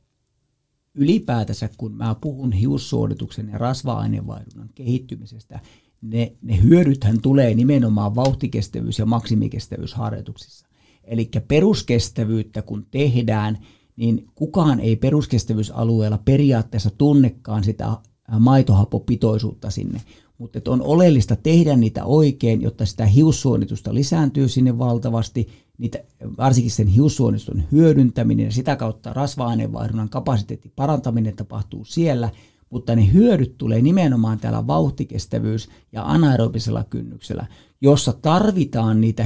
ylipäätänsä, 0.94 1.68
kun 1.76 1.92
mä 1.92 2.14
puhun 2.20 2.52
hiussuonituksen 2.52 3.48
ja 3.48 3.58
rasva-aineenvaihdunnan 3.58 4.70
kehittymisestä, 4.74 5.60
ne, 6.00 6.32
ne 6.42 6.62
hyödythän 6.62 7.20
tulee 7.20 7.54
nimenomaan 7.54 8.12
vauhtikestävyys- 8.12 8.98
ja 8.98 9.06
maksimikestävyysharjoituksissa. 9.06 10.66
Eli 11.10 11.30
peruskestävyyttä 11.48 12.62
kun 12.62 12.86
tehdään, 12.90 13.58
niin 13.96 14.26
kukaan 14.34 14.80
ei 14.80 14.96
peruskestävyysalueella 14.96 16.18
periaatteessa 16.24 16.90
tunnekaan 16.98 17.64
sitä 17.64 17.96
maitohapopitoisuutta 18.38 19.70
sinne. 19.70 20.00
Mutta 20.38 20.60
on 20.68 20.82
oleellista 20.82 21.36
tehdä 21.36 21.76
niitä 21.76 22.04
oikein, 22.04 22.62
jotta 22.62 22.86
sitä 22.86 23.06
hiussuonitusta 23.06 23.94
lisääntyy 23.94 24.48
sinne 24.48 24.78
valtavasti, 24.78 25.48
niitä, 25.78 25.98
varsinkin 26.38 26.70
sen 26.70 26.86
hiussuoniston 26.86 27.62
hyödyntäminen 27.72 28.44
ja 28.44 28.52
sitä 28.52 28.76
kautta 28.76 29.12
rasva-aineenvaihdunnan 29.12 30.08
kapasiteetin 30.08 30.72
parantaminen 30.76 31.36
tapahtuu 31.36 31.84
siellä– 31.84 32.30
mutta 32.70 32.96
ne 32.96 33.12
hyödyt 33.12 33.58
tulee 33.58 33.80
nimenomaan 33.82 34.38
täällä 34.38 34.66
vauhtikestävyys- 34.66 35.68
ja 35.92 36.02
anaerobisella 36.02 36.84
kynnyksellä, 36.84 37.46
jossa 37.80 38.12
tarvitaan 38.12 39.00
niitä 39.00 39.24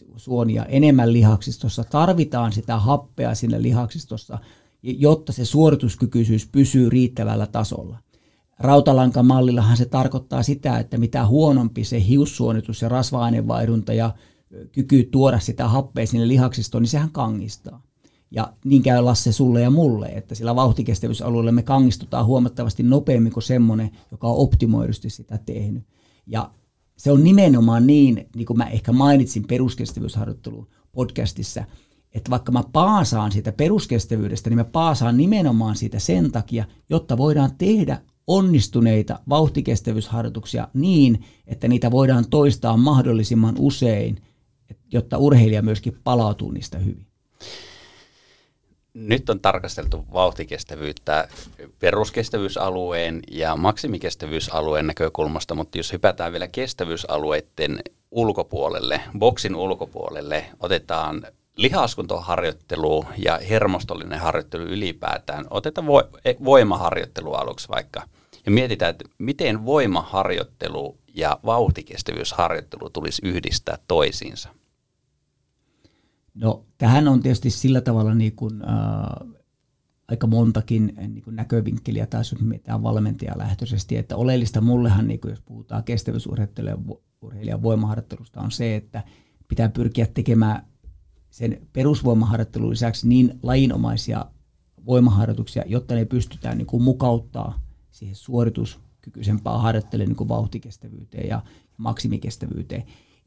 hiussuonia 0.00 0.64
enemmän 0.64 1.12
lihaksistossa, 1.12 1.84
tarvitaan 1.84 2.52
sitä 2.52 2.78
happea 2.78 3.34
sinne 3.34 3.62
lihaksistossa, 3.62 4.38
jotta 4.82 5.32
se 5.32 5.44
suorituskykyisyys 5.44 6.46
pysyy 6.46 6.90
riittävällä 6.90 7.46
tasolla. 7.46 7.98
Rautalankamallillahan 8.58 9.76
se 9.76 9.84
tarkoittaa 9.84 10.42
sitä, 10.42 10.78
että 10.78 10.98
mitä 10.98 11.26
huonompi 11.26 11.84
se 11.84 12.06
hiussuonitus 12.06 12.82
ja 12.82 12.88
rasva-ainevaihdunta 12.88 13.92
ja 13.92 14.14
kyky 14.72 15.04
tuoda 15.04 15.38
sitä 15.38 15.68
happea 15.68 16.06
sinne 16.06 16.28
lihaksistoon, 16.28 16.82
niin 16.82 16.90
sehän 16.90 17.10
kangistaa. 17.10 17.82
Ja 18.30 18.52
niin 18.64 18.82
käy 18.82 19.00
Lasse 19.00 19.32
sulle 19.32 19.60
ja 19.60 19.70
mulle, 19.70 20.06
että 20.06 20.34
sillä 20.34 20.56
vauhtikestävyysalueella 20.56 21.52
me 21.52 21.62
kangistutaan 21.62 22.26
huomattavasti 22.26 22.82
nopeammin 22.82 23.32
kuin 23.32 23.42
semmoinen, 23.42 23.90
joka 24.10 24.26
on 24.26 24.36
optimoidusti 24.36 25.10
sitä 25.10 25.38
tehnyt. 25.38 25.84
Ja 26.26 26.50
se 26.96 27.12
on 27.12 27.24
nimenomaan 27.24 27.86
niin, 27.86 28.28
niin 28.36 28.46
kuin 28.46 28.58
mä 28.58 28.66
ehkä 28.66 28.92
mainitsin 28.92 29.46
peruskestävyysharjoittelu 29.46 30.68
podcastissa, 30.92 31.64
että 32.14 32.30
vaikka 32.30 32.52
mä 32.52 32.62
paasaan 32.72 33.32
siitä 33.32 33.52
peruskestävyydestä, 33.52 34.50
niin 34.50 34.58
mä 34.58 34.64
paasaan 34.64 35.16
nimenomaan 35.16 35.76
siitä 35.76 35.98
sen 35.98 36.32
takia, 36.32 36.64
jotta 36.90 37.18
voidaan 37.18 37.50
tehdä 37.58 38.00
onnistuneita 38.26 39.18
vauhtikestävyysharjoituksia 39.28 40.68
niin, 40.74 41.24
että 41.46 41.68
niitä 41.68 41.90
voidaan 41.90 42.30
toistaa 42.30 42.76
mahdollisimman 42.76 43.54
usein, 43.58 44.22
jotta 44.92 45.18
urheilija 45.18 45.62
myöskin 45.62 45.98
palautuu 46.04 46.50
niistä 46.50 46.78
hyvin 46.78 47.11
nyt 48.94 49.30
on 49.30 49.40
tarkasteltu 49.40 50.04
vauhtikestävyyttä 50.12 51.28
peruskestävyysalueen 51.78 53.22
ja 53.30 53.56
maksimikestävyysalueen 53.56 54.86
näkökulmasta, 54.86 55.54
mutta 55.54 55.78
jos 55.78 55.92
hypätään 55.92 56.32
vielä 56.32 56.48
kestävyysalueiden 56.48 57.80
ulkopuolelle, 58.10 59.00
boksin 59.18 59.56
ulkopuolelle, 59.56 60.44
otetaan 60.60 61.26
lihaskuntoharjoittelu 61.56 63.04
ja 63.18 63.38
hermostollinen 63.48 64.18
harjoittelu 64.18 64.62
ylipäätään. 64.62 65.44
Otetaan 65.50 65.86
e, 66.24 66.34
voimaharjoittelu 66.44 67.32
aluksi 67.32 67.68
vaikka 67.68 68.02
ja 68.46 68.52
mietitään, 68.52 68.90
että 68.90 69.04
miten 69.18 69.64
voimaharjoittelu 69.64 70.98
ja 71.14 71.38
vauhtikestävyysharjoittelu 71.44 72.90
tulisi 72.90 73.22
yhdistää 73.24 73.78
toisiinsa. 73.88 74.48
No 76.34 76.66
tähän 76.78 77.08
on 77.08 77.22
tietysti 77.22 77.50
sillä 77.50 77.80
tavalla 77.80 78.14
niin 78.14 78.36
kuin, 78.36 78.62
äh, 78.68 79.28
aika 80.08 80.26
montakin 80.26 80.94
niin 81.08 81.22
kuin 81.22 81.36
näkövinkkeliä 81.36 82.06
tai 82.06 82.20
jos 82.20 82.40
mietitään 82.40 82.82
valmentajalähtöisesti, 82.82 83.96
että 83.96 84.16
oleellista 84.16 84.60
mullehan, 84.60 85.08
niin 85.08 85.20
kuin 85.20 85.30
jos 85.30 85.40
puhutaan 85.40 85.84
kestävyysurheilijan 85.84 87.62
voimaharjoittelusta, 87.62 88.40
on 88.40 88.50
se, 88.50 88.76
että 88.76 89.02
pitää 89.48 89.68
pyrkiä 89.68 90.06
tekemään 90.06 90.66
sen 91.30 91.68
perusvoimaharjoittelun 91.72 92.70
lisäksi 92.70 93.08
niin 93.08 93.38
lajinomaisia 93.42 94.26
voimaharjoituksia, 94.86 95.64
jotta 95.66 95.94
ne 95.94 96.04
pystytään 96.04 96.58
niin 96.58 96.66
kuin 96.66 96.82
mukauttaa 96.82 97.62
siihen 97.90 98.16
suorituskykyisempään 98.16 99.60
harjoitteluun 99.60 100.08
niin 100.08 100.16
kuin 100.16 100.28
vauhtikestävyyteen 100.28 101.28
ja 101.28 101.42
maksimikestävyyteen. 101.76 102.84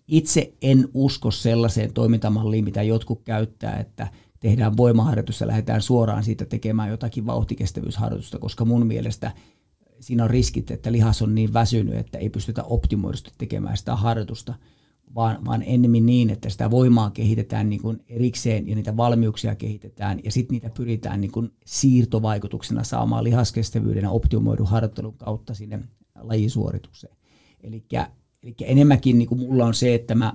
Itse 0.08 0.54
en 0.62 0.90
usko 0.94 1.32
sellaiseen 1.32 1.94
toimintamalliin, 1.94 2.64
mitä 2.66 2.84
jotkut 2.84 3.24
käyttää, 3.24 3.80
että 3.80 4.08
tehdään 4.40 4.78
voimaharjoitus 4.78 5.42
ja 5.42 5.48
lähdetään 5.48 5.82
suoraan 5.82 6.24
siitä 6.24 6.46
tekemään 6.46 6.90
jotakin 6.90 7.26
vauhtikestävyysharjoitusta, 7.26 8.40
koska 8.40 8.66
mun 8.66 8.88
mielestä 8.88 9.32
siinä 10.00 10.24
on 10.24 10.30
riskit, 10.30 10.72
että 10.72 10.92
lihas 10.92 11.22
on 11.22 11.36
niin 11.36 11.54
väsynyt, 11.54 11.96
että 11.96 12.18
ei 12.18 12.30
pystytä 12.30 12.64
optimoidusti 12.64 13.32
tekemään 13.38 13.78
sitä 13.78 13.96
harjoitusta, 13.96 14.54
vaan, 15.16 15.46
vaan 15.46 15.64
ennemmin 15.66 16.06
niin, 16.06 16.30
että 16.30 16.50
sitä 16.50 16.72
voimaa 16.72 17.12
kehitetään 17.12 17.70
niin 17.70 17.82
kuin 17.82 18.04
erikseen 18.08 18.68
ja 18.68 18.76
niitä 18.76 18.98
valmiuksia 18.98 19.56
kehitetään 19.56 20.20
ja 20.24 20.32
sitten 20.32 20.54
niitä 20.54 20.70
pyritään 20.70 21.22
niin 21.22 21.32
kuin 21.32 21.52
siirtovaikutuksena 21.66 22.84
saamaan 22.84 23.24
lihaskestävyyden 23.24 24.04
ja 24.04 24.10
optimoidun 24.10 24.68
harjoittelun 24.68 25.18
kautta 25.18 25.54
sinne 25.54 25.80
lajisuoritukseen. 26.22 27.16
Eli 27.64 27.86
enemmänkin 28.62 29.18
niin 29.18 29.28
kuin 29.28 29.40
mulla 29.40 29.66
on 29.66 29.74
se, 29.74 29.96
että 29.96 30.16
mä 30.16 30.34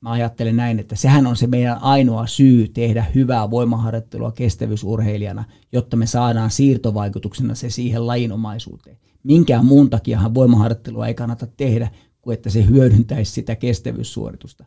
mä 0.00 0.10
ajattelen 0.10 0.56
näin, 0.56 0.78
että 0.78 0.96
sehän 0.96 1.26
on 1.26 1.36
se 1.36 1.46
meidän 1.46 1.78
ainoa 1.82 2.26
syy 2.26 2.68
tehdä 2.68 3.06
hyvää 3.14 3.50
voimaharjoittelua 3.50 4.32
kestävyysurheilijana, 4.32 5.44
jotta 5.72 5.96
me 5.96 6.06
saadaan 6.06 6.50
siirtovaikutuksena 6.50 7.54
se 7.54 7.70
siihen 7.70 8.06
lajinomaisuuteen. 8.06 8.98
Minkään 9.22 9.66
muun 9.66 9.90
takiahan 9.90 10.34
voimaharjoittelua 10.34 11.06
ei 11.06 11.14
kannata 11.14 11.46
tehdä, 11.46 11.90
kuin 12.22 12.34
että 12.34 12.50
se 12.50 12.66
hyödyntäisi 12.66 13.32
sitä 13.32 13.56
kestävyyssuoritusta. 13.56 14.64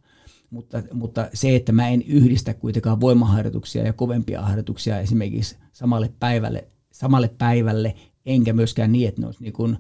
Mutta, 0.50 0.84
mutta 0.94 1.30
se, 1.34 1.56
että 1.56 1.72
mä 1.72 1.90
en 1.90 2.02
yhdistä 2.02 2.54
kuitenkaan 2.54 3.02
voimaharjoituksia 3.02 3.84
ja 3.84 3.94
kovempia 3.94 4.42
harjoituksia 4.42 5.00
esimerkiksi 5.00 5.58
samalle 5.72 6.14
päivälle, 6.20 6.68
samalle 6.92 7.32
päivälle 7.38 7.96
enkä 8.26 8.54
myöskään 8.54 8.92
niin, 8.92 9.08
että 9.08 9.22
ne 9.22 9.28
olisi 9.28 9.44
niin 9.44 9.54
kuin, 9.54 9.78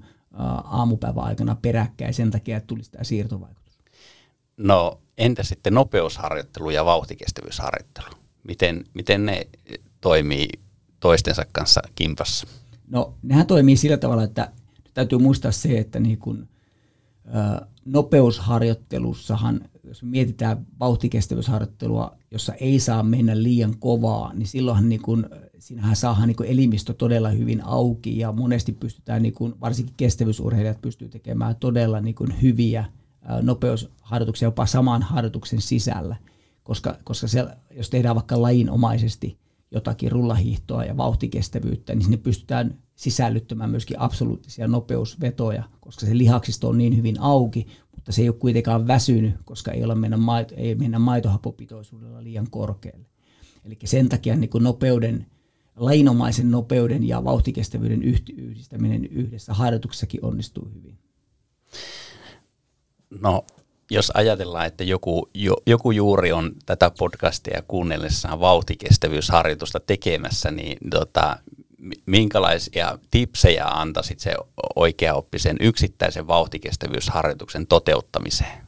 aamupäivän 0.64 1.24
aikana 1.24 1.58
peräkkäin 1.62 2.14
sen 2.14 2.32
takia, 2.32 2.58
että 2.58 2.68
tulisi 2.68 2.92
tämä 2.92 3.04
siirtovaikutus. 3.04 3.80
No 4.58 5.02
entä 5.18 5.44
sitten 5.44 5.74
nopeusharjoittelu 5.74 6.70
ja 6.70 6.86
vauhtikestävyysharjoittelu? 6.86 8.08
Miten, 8.44 8.86
miten 8.94 9.26
ne 9.26 9.48
toimii 10.02 10.48
toistensa 11.00 11.46
kanssa 11.52 11.82
kimpassa? 11.96 12.48
No 12.88 13.14
nehän 13.22 13.48
toimii 13.48 13.78
sillä 13.78 13.98
tavalla, 13.98 14.24
että 14.24 14.52
täytyy 14.94 15.18
muistaa 15.18 15.52
se, 15.52 15.78
että 15.78 16.00
niin 16.00 16.18
kun, 16.18 16.48
nopeusharjoittelussahan, 17.86 19.62
jos 19.84 20.04
mietitään 20.04 20.66
vauhtikestävyysharjoittelua, 20.80 22.16
jossa 22.32 22.54
ei 22.54 22.80
saa 22.80 23.04
mennä 23.04 23.44
liian 23.44 23.78
kovaa, 23.80 24.34
niin 24.34 24.48
silloinhan 24.48 24.90
niin 24.90 25.02
kun, 25.02 25.30
siinähän 25.60 25.96
saadaan 25.96 26.28
niin 26.28 26.46
elimistö 26.46 26.94
todella 26.94 27.30
hyvin 27.30 27.66
auki 27.66 28.18
ja 28.18 28.32
monesti 28.32 28.72
pystytään, 28.72 29.22
niin 29.22 29.34
kun, 29.34 29.56
varsinkin 29.62 29.96
kestävyysurheilijat 29.98 30.82
pystyy 30.82 31.10
tekemään 31.10 31.56
todella 31.56 32.02
niin 32.02 32.16
kun, 32.16 32.34
hyviä– 32.42 32.86
nopeusharjoituksia 33.42 34.46
jopa 34.46 34.66
saman 34.66 35.02
harjoituksen 35.02 35.62
sisällä, 35.62 36.16
koska, 36.64 36.98
koska 37.04 37.28
se, 37.28 37.48
jos 37.72 37.90
tehdään 37.90 38.16
vaikka 38.16 38.42
lajinomaisesti 38.42 39.38
jotakin 39.72 40.12
rullahiihtoa 40.12 40.86
ja 40.86 40.98
vauhtikestävyyttä, 40.98 41.96
niin 41.96 42.04
sinne 42.04 42.18
pystytään 42.18 42.78
sisällyttämään 42.96 43.70
myöskin 43.70 44.00
absoluuttisia 44.00 44.68
nopeusvetoja, 44.68 45.64
koska 45.84 46.06
se 46.06 46.18
lihaksisto 46.18 46.70
on 46.70 46.78
niin 46.78 46.98
hyvin 46.98 47.20
auki, 47.20 47.68
mutta 47.96 48.12
se 48.12 48.22
ei 48.22 48.30
ole 48.30 48.36
kuitenkaan 48.40 48.88
väsynyt, 48.88 49.36
koska 49.46 49.72
ei, 49.72 49.84
ole 49.84 49.96
mennä, 49.96 50.18
maito, 50.18 50.54
ei 50.58 50.76
mennä 50.76 51.00
maitohapopitoisuudella 51.00 52.24
liian 52.24 52.48
korkealle. 52.50 53.06
Eli 53.66 53.78
sen 53.86 54.10
takia 54.10 54.36
niin 54.36 54.50
nopeuden, 54.60 55.26
lajinomaisen 55.76 56.52
nopeuden 56.52 57.08
ja 57.08 57.24
vauhtikestävyyden 57.24 58.04
yhdistäminen 58.04 59.06
yhdessä 59.06 59.54
harjoituksessakin 59.54 60.26
onnistuu 60.26 60.72
hyvin. 60.76 60.98
No, 63.22 63.46
jos 63.92 64.12
ajatellaan, 64.14 64.68
että 64.68 64.84
joku, 64.84 65.30
jo, 65.34 65.56
joku 65.68 65.92
juuri 65.92 66.32
on 66.32 66.52
tätä 66.66 66.92
podcastia 66.98 67.64
kuunnellessaan 67.68 68.40
vauhtikestävyysharjoitusta 68.40 69.80
tekemässä, 69.80 70.52
niin 70.52 70.78
tota, 70.90 71.40
minkälaisia 72.06 73.00
tipsejä 73.12 73.66
antaisit 73.66 74.20
se 74.20 74.36
oikeaoppisen 74.76 75.58
yksittäisen 75.60 76.28
vauhtikestävyysharjoituksen 76.28 77.68
toteuttamiseen? 77.68 78.68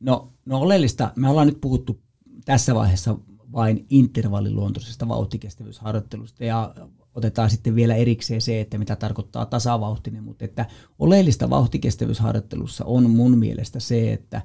No, 0.00 0.32
no 0.44 0.60
oleellista, 0.60 1.12
me 1.16 1.28
ollaan 1.28 1.46
nyt 1.46 1.60
puhuttu 1.60 2.00
tässä 2.44 2.74
vaiheessa 2.74 3.16
vain 3.52 3.86
intervalliluontoisesta 3.90 5.08
vauhtikestävyysharjoittelusta 5.08 6.44
ja 6.44 6.74
otetaan 7.14 7.50
sitten 7.50 7.74
vielä 7.74 7.94
erikseen 7.94 8.40
se, 8.40 8.60
että 8.60 8.78
mitä 8.78 8.96
tarkoittaa 8.96 9.46
tasavauhtinen, 9.46 10.24
mutta 10.24 10.44
että 10.44 10.66
oleellista 10.98 11.50
vauhtikestävyysharjoittelussa 11.50 12.84
on 12.84 13.10
mun 13.10 13.38
mielestä 13.38 13.80
se, 13.80 14.12
että 14.12 14.42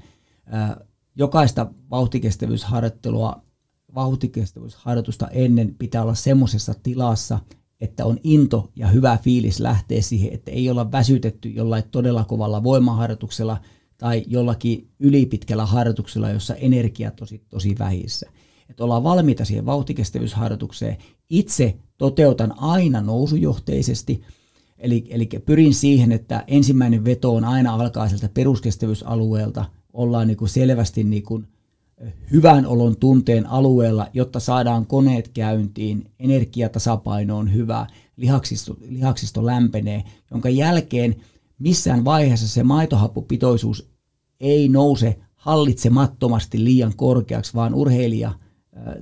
jokaista 1.15 1.67
vauhtikestävyysharjoittelua, 1.89 3.41
vauhtikestävyysharjoitusta 3.95 5.27
ennen 5.27 5.75
pitää 5.79 6.03
olla 6.03 6.15
semmoisessa 6.15 6.73
tilassa, 6.83 7.39
että 7.81 8.05
on 8.05 8.17
into 8.23 8.71
ja 8.75 8.87
hyvä 8.87 9.17
fiilis 9.23 9.59
lähteä 9.59 10.01
siihen, 10.01 10.33
että 10.33 10.51
ei 10.51 10.69
olla 10.69 10.91
väsytetty 10.91 11.49
jollain 11.49 11.83
todella 11.91 12.23
kovalla 12.23 12.63
voimaharjoituksella 12.63 13.57
tai 13.97 14.23
jollakin 14.27 14.87
ylipitkällä 14.99 15.65
harjoituksella, 15.65 16.29
jossa 16.29 16.55
energia 16.55 17.11
tosi, 17.11 17.41
tosi 17.49 17.75
vähissä. 17.79 18.29
Että 18.69 18.83
ollaan 18.83 19.03
valmiita 19.03 19.45
siihen 19.45 19.65
vauhtikestävyysharjoitukseen. 19.65 20.97
Itse 21.29 21.77
toteutan 21.97 22.53
aina 22.57 23.01
nousujohteisesti, 23.01 24.21
eli, 24.77 25.05
eli 25.09 25.29
pyrin 25.45 25.73
siihen, 25.73 26.11
että 26.11 26.43
ensimmäinen 26.47 27.05
veto 27.05 27.35
on 27.35 27.45
aina 27.45 27.73
alkaa 27.73 28.09
sieltä 28.09 28.29
peruskestävyysalueelta, 28.33 29.65
ollaan 29.93 30.27
niin 30.27 30.37
kuin 30.37 30.49
selvästi 30.49 31.03
niin 31.03 31.23
kuin 31.23 31.47
hyvän 32.31 32.65
olon 32.65 32.97
tunteen 32.97 33.45
alueella, 33.45 34.07
jotta 34.13 34.39
saadaan 34.39 34.85
koneet 34.85 35.27
käyntiin, 35.27 36.11
energiatasapaino 36.19 37.37
on 37.37 37.53
hyvä, 37.53 37.87
lihaksisto, 38.17 38.77
lihaksisto 38.89 39.45
lämpenee, 39.45 40.03
jonka 40.31 40.49
jälkeen 40.49 41.15
missään 41.59 42.05
vaiheessa 42.05 42.47
se 42.47 42.63
maitohappopitoisuus 42.63 43.89
ei 44.39 44.69
nouse 44.69 45.19
hallitsemattomasti 45.35 46.63
liian 46.63 46.93
korkeaksi, 46.95 47.53
vaan 47.53 47.73
urheilija– 47.73 48.31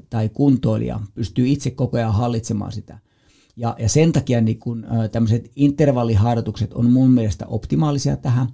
tai 0.10 0.30
kuntoilija 0.30 1.00
pystyy 1.14 1.48
itse 1.48 1.72
koko 1.72 1.98
ajan 1.98 2.14
hallitsemaan 2.14 2.72
sitä. 2.72 3.00
Ja, 3.56 3.76
ja 3.80 3.90
sen 3.90 4.12
takia 4.12 4.42
niin 4.42 4.60
kun, 4.60 4.86
tämmöiset 5.12 5.52
intervalliharjoitukset 5.56 6.74
on 6.74 6.92
mun 6.92 7.12
mielestä 7.12 7.48
optimaalisia 7.48 8.18
tähän. 8.18 8.48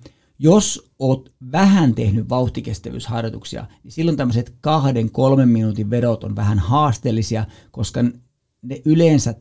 Jos 0.44 0.92
oot 1.00 1.34
vähän 1.52 1.96
tehnyt 1.96 2.30
vauhtikestävyysharjoituksia, 2.30 3.66
niin 3.84 3.92
silloin 3.92 4.18
tämmöiset 4.18 4.54
kahden, 4.62 5.12
kolmen 5.12 5.50
minuutin 5.50 5.90
vedot 5.90 6.24
on 6.24 6.36
vähän 6.36 6.60
haasteellisia, 6.60 7.46
koska 7.72 8.04
ne 8.62 8.82
yleensä 8.86 9.36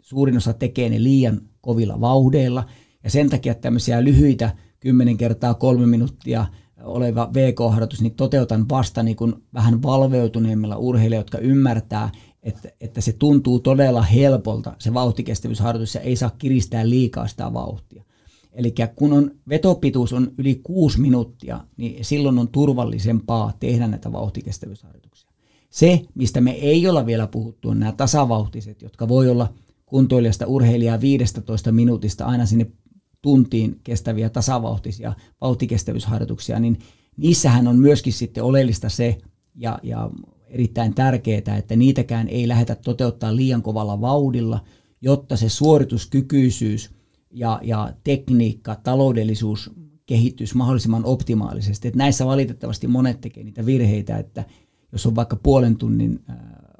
suurin 0.00 0.36
osa 0.36 0.52
tekee 0.52 0.88
ne 0.88 1.02
liian 1.02 1.40
kovilla 1.60 2.00
vauhdeilla. 2.00 2.64
Ja 3.04 3.10
sen 3.10 3.30
takia 3.30 3.54
tämmöisiä 3.54 4.04
lyhyitä 4.04 4.56
10 4.80 5.16
kertaa 5.16 5.54
kolme 5.54 5.86
minuuttia– 5.86 6.46
oleva 6.84 7.30
VK-harjoitus, 7.34 8.02
niin 8.02 8.14
toteutan 8.14 8.68
vasta 8.68 9.02
niin 9.02 9.16
kuin 9.16 9.34
vähän 9.54 9.82
valveutuneemmilla 9.82 10.76
urheilijoilla, 10.76 11.20
jotka 11.20 11.38
ymmärtää, 11.38 12.10
että, 12.42 12.68
että 12.80 13.00
se 13.00 13.12
tuntuu 13.12 13.60
todella 13.60 14.02
helpolta 14.02 14.74
se 14.78 14.94
vauhtikestävyysharjoitus 14.94 15.94
ja 15.94 16.00
ei 16.00 16.16
saa 16.16 16.30
kiristää 16.38 16.88
liikaa 16.88 17.28
sitä 17.28 17.52
vauhtia. 17.52 18.04
Eli 18.52 18.74
kun 18.96 19.12
on 19.12 19.30
vetopituus 19.48 20.12
on 20.12 20.32
yli 20.38 20.60
kuusi 20.62 21.00
minuuttia, 21.00 21.60
niin 21.76 22.04
silloin 22.04 22.38
on 22.38 22.48
turvallisempaa 22.48 23.52
tehdä 23.60 23.86
näitä 23.86 24.12
vauhtikestävyysharjoituksia. 24.12 25.30
Se, 25.70 26.02
mistä 26.14 26.40
me 26.40 26.50
ei 26.50 26.88
olla 26.88 27.06
vielä 27.06 27.26
puhuttu, 27.26 27.68
on 27.68 27.80
nämä 27.80 27.92
tasavauhtiset, 27.92 28.82
jotka 28.82 29.08
voi 29.08 29.30
olla 29.30 29.52
kuntoilijasta 29.86 30.46
urheilijaa 30.46 31.00
15 31.00 31.72
minuutista 31.72 32.24
aina 32.24 32.46
sinne 32.46 32.66
tuntiin 33.22 33.80
kestäviä 33.84 34.30
tasavauhtisia 34.30 35.12
vauhtikestävyysharjoituksia, 35.40 36.60
niin 36.60 36.78
niissähän 37.16 37.68
on 37.68 37.78
myöskin 37.78 38.12
sitten 38.12 38.44
oleellista 38.44 38.88
se 38.88 39.18
ja, 39.54 39.78
ja 39.82 40.10
erittäin 40.46 40.94
tärkeää, 40.94 41.56
että 41.58 41.76
niitäkään 41.76 42.28
ei 42.28 42.48
lähdetä 42.48 42.74
toteuttaa 42.74 43.36
liian 43.36 43.62
kovalla 43.62 44.00
vauhdilla, 44.00 44.60
jotta 45.00 45.36
se 45.36 45.48
suorituskykyisyys 45.48 46.90
ja, 47.32 47.60
ja 47.62 47.92
tekniikka, 48.04 48.74
taloudellisuus 48.74 49.70
kehittyisi 50.06 50.56
mahdollisimman 50.56 51.04
optimaalisesti. 51.04 51.88
Et 51.88 51.96
näissä 51.96 52.26
valitettavasti 52.26 52.86
monet 52.86 53.20
tekee 53.20 53.44
niitä 53.44 53.66
virheitä, 53.66 54.16
että 54.16 54.44
jos 54.92 55.06
on 55.06 55.14
vaikka 55.14 55.36
puolen 55.36 55.76
tunnin 55.76 56.24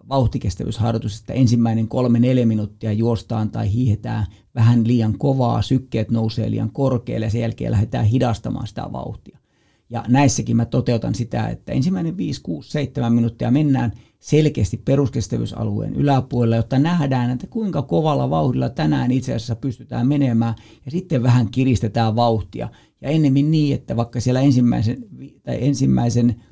vauhtikestävyysharjoitus, 0.08 1.20
että 1.20 1.32
ensimmäinen 1.32 1.88
kolme 1.88 2.18
neljä 2.18 2.46
minuuttia 2.46 2.92
juostaan 2.92 3.50
tai 3.50 3.72
hiihetään 3.72 4.26
vähän 4.54 4.86
liian 4.86 5.18
kovaa, 5.18 5.62
sykkeet 5.62 6.10
nousee 6.10 6.50
liian 6.50 6.72
korkealle 6.72 7.26
ja 7.26 7.30
sen 7.30 7.40
jälkeen 7.40 7.72
lähdetään 7.72 8.04
hidastamaan 8.04 8.66
sitä 8.66 8.92
vauhtia. 8.92 9.38
Ja 9.92 10.04
näissäkin 10.08 10.56
mä 10.56 10.64
toteutan 10.64 11.14
sitä, 11.14 11.48
että 11.48 11.72
ensimmäinen 11.72 12.16
5, 12.16 12.40
6, 12.42 12.70
7 12.70 13.12
minuuttia 13.12 13.50
mennään 13.50 13.92
selkeästi 14.18 14.76
peruskestävyysalueen 14.76 15.94
yläpuolella, 15.94 16.56
jotta 16.56 16.78
nähdään, 16.78 17.30
että 17.30 17.46
kuinka 17.46 17.82
kovalla 17.82 18.30
vauhdilla 18.30 18.68
tänään 18.68 19.10
itse 19.10 19.34
asiassa 19.34 19.56
pystytään 19.56 20.08
menemään 20.08 20.54
ja 20.84 20.90
sitten 20.90 21.22
vähän 21.22 21.50
kiristetään 21.50 22.16
vauhtia. 22.16 22.68
Ja 23.00 23.08
ennemmin 23.08 23.50
niin, 23.50 23.74
että 23.74 23.96
vaikka 23.96 24.20
siellä 24.20 24.40
ensimmäisen, 24.40 25.04
tai 25.42 25.58
ensimmäisen 25.60 26.42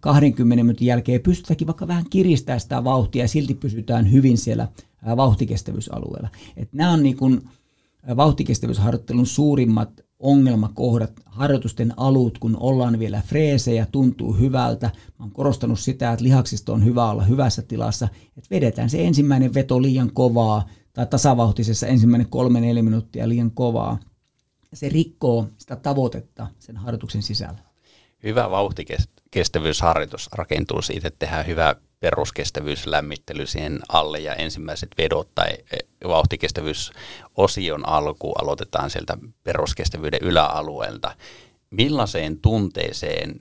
20 0.00 0.64
minuutin 0.64 0.86
jälkeen 0.86 1.20
pystytäänkin 1.20 1.66
vaikka 1.66 1.88
vähän 1.88 2.04
kiristämään 2.10 2.60
sitä 2.60 2.84
vauhtia 2.84 3.24
ja 3.24 3.28
silti 3.28 3.54
pysytään 3.54 4.12
hyvin 4.12 4.38
siellä 4.38 4.68
vauhtikestävyysalueella. 5.16 6.28
Et 6.56 6.72
nämä 6.72 6.92
on 6.92 7.02
niin 7.02 7.16
kuin 7.16 7.40
vauhtikestävyysharjoittelun 8.16 9.26
suurimmat 9.26 10.07
ongelmakohdat, 10.20 11.12
harjoitusten 11.26 11.94
alut, 11.96 12.38
kun 12.38 12.56
ollaan 12.60 12.98
vielä 12.98 13.22
freesejä, 13.26 13.86
tuntuu 13.92 14.32
hyvältä. 14.32 14.90
Mä 15.18 15.24
oon 15.24 15.30
korostanut 15.30 15.80
sitä, 15.80 16.12
että 16.12 16.24
lihaksisto 16.24 16.72
on 16.72 16.84
hyvä 16.84 17.10
olla 17.10 17.22
hyvässä 17.24 17.62
tilassa, 17.62 18.08
että 18.36 18.50
vedetään 18.50 18.90
se 18.90 19.04
ensimmäinen 19.04 19.54
veto 19.54 19.82
liian 19.82 20.12
kovaa 20.12 20.68
tai 20.92 21.06
tasavauhtisessa 21.06 21.86
ensimmäinen 21.86 22.28
kolme 22.28 22.60
neljä 22.60 22.82
minuuttia 22.82 23.28
liian 23.28 23.50
kovaa. 23.50 23.98
Se 24.74 24.88
rikkoo 24.88 25.48
sitä 25.58 25.76
tavoitetta 25.76 26.46
sen 26.58 26.76
harjoituksen 26.76 27.22
sisällä. 27.22 27.58
Hyvä 28.22 28.50
vauhtikestävyysharjoitus 28.50 30.28
rakentuu 30.32 30.82
siitä, 30.82 31.08
että 31.08 31.18
tehdään 31.18 31.46
hyvä 31.46 31.76
peruskestävyyslämmittely 32.00 33.46
siihen 33.46 33.80
alle 33.88 34.18
ja 34.18 34.34
ensimmäiset 34.34 34.88
vedot 34.98 35.34
tai 35.34 35.48
e, 35.50 35.78
vauhtikestävyysosion 37.38 37.88
alku 37.88 38.32
aloitetaan 38.32 38.90
sieltä 38.90 39.18
peruskestävyyden 39.44 40.20
yläalueelta. 40.22 41.14
Millaiseen 41.70 42.38
tunteeseen 42.38 43.40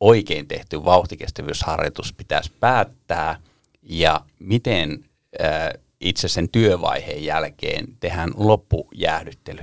oikein 0.00 0.48
tehty 0.48 0.84
vauhtikestävyysharjoitus 0.84 2.12
pitäisi 2.12 2.52
päättää 2.60 3.40
ja 3.82 4.20
miten 4.38 5.04
itse 6.00 6.28
sen 6.28 6.48
työvaiheen 6.48 7.24
jälkeen 7.24 7.86
tehdään 8.00 8.30
loppujäähdyttely? 8.36 9.60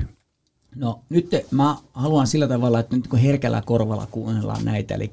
No 0.76 0.99
nyt 1.10 1.30
mä 1.52 1.78
haluan 1.93 2.28
sillä 2.28 2.47
tavalla, 2.47 2.80
että 2.80 2.95
nyt 2.95 3.08
kun 3.08 3.19
herkällä 3.19 3.62
korvalla 3.65 4.08
kuunnellaan 4.12 4.65
näitä, 4.65 4.95
eli 4.95 5.12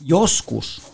joskus 0.00 0.92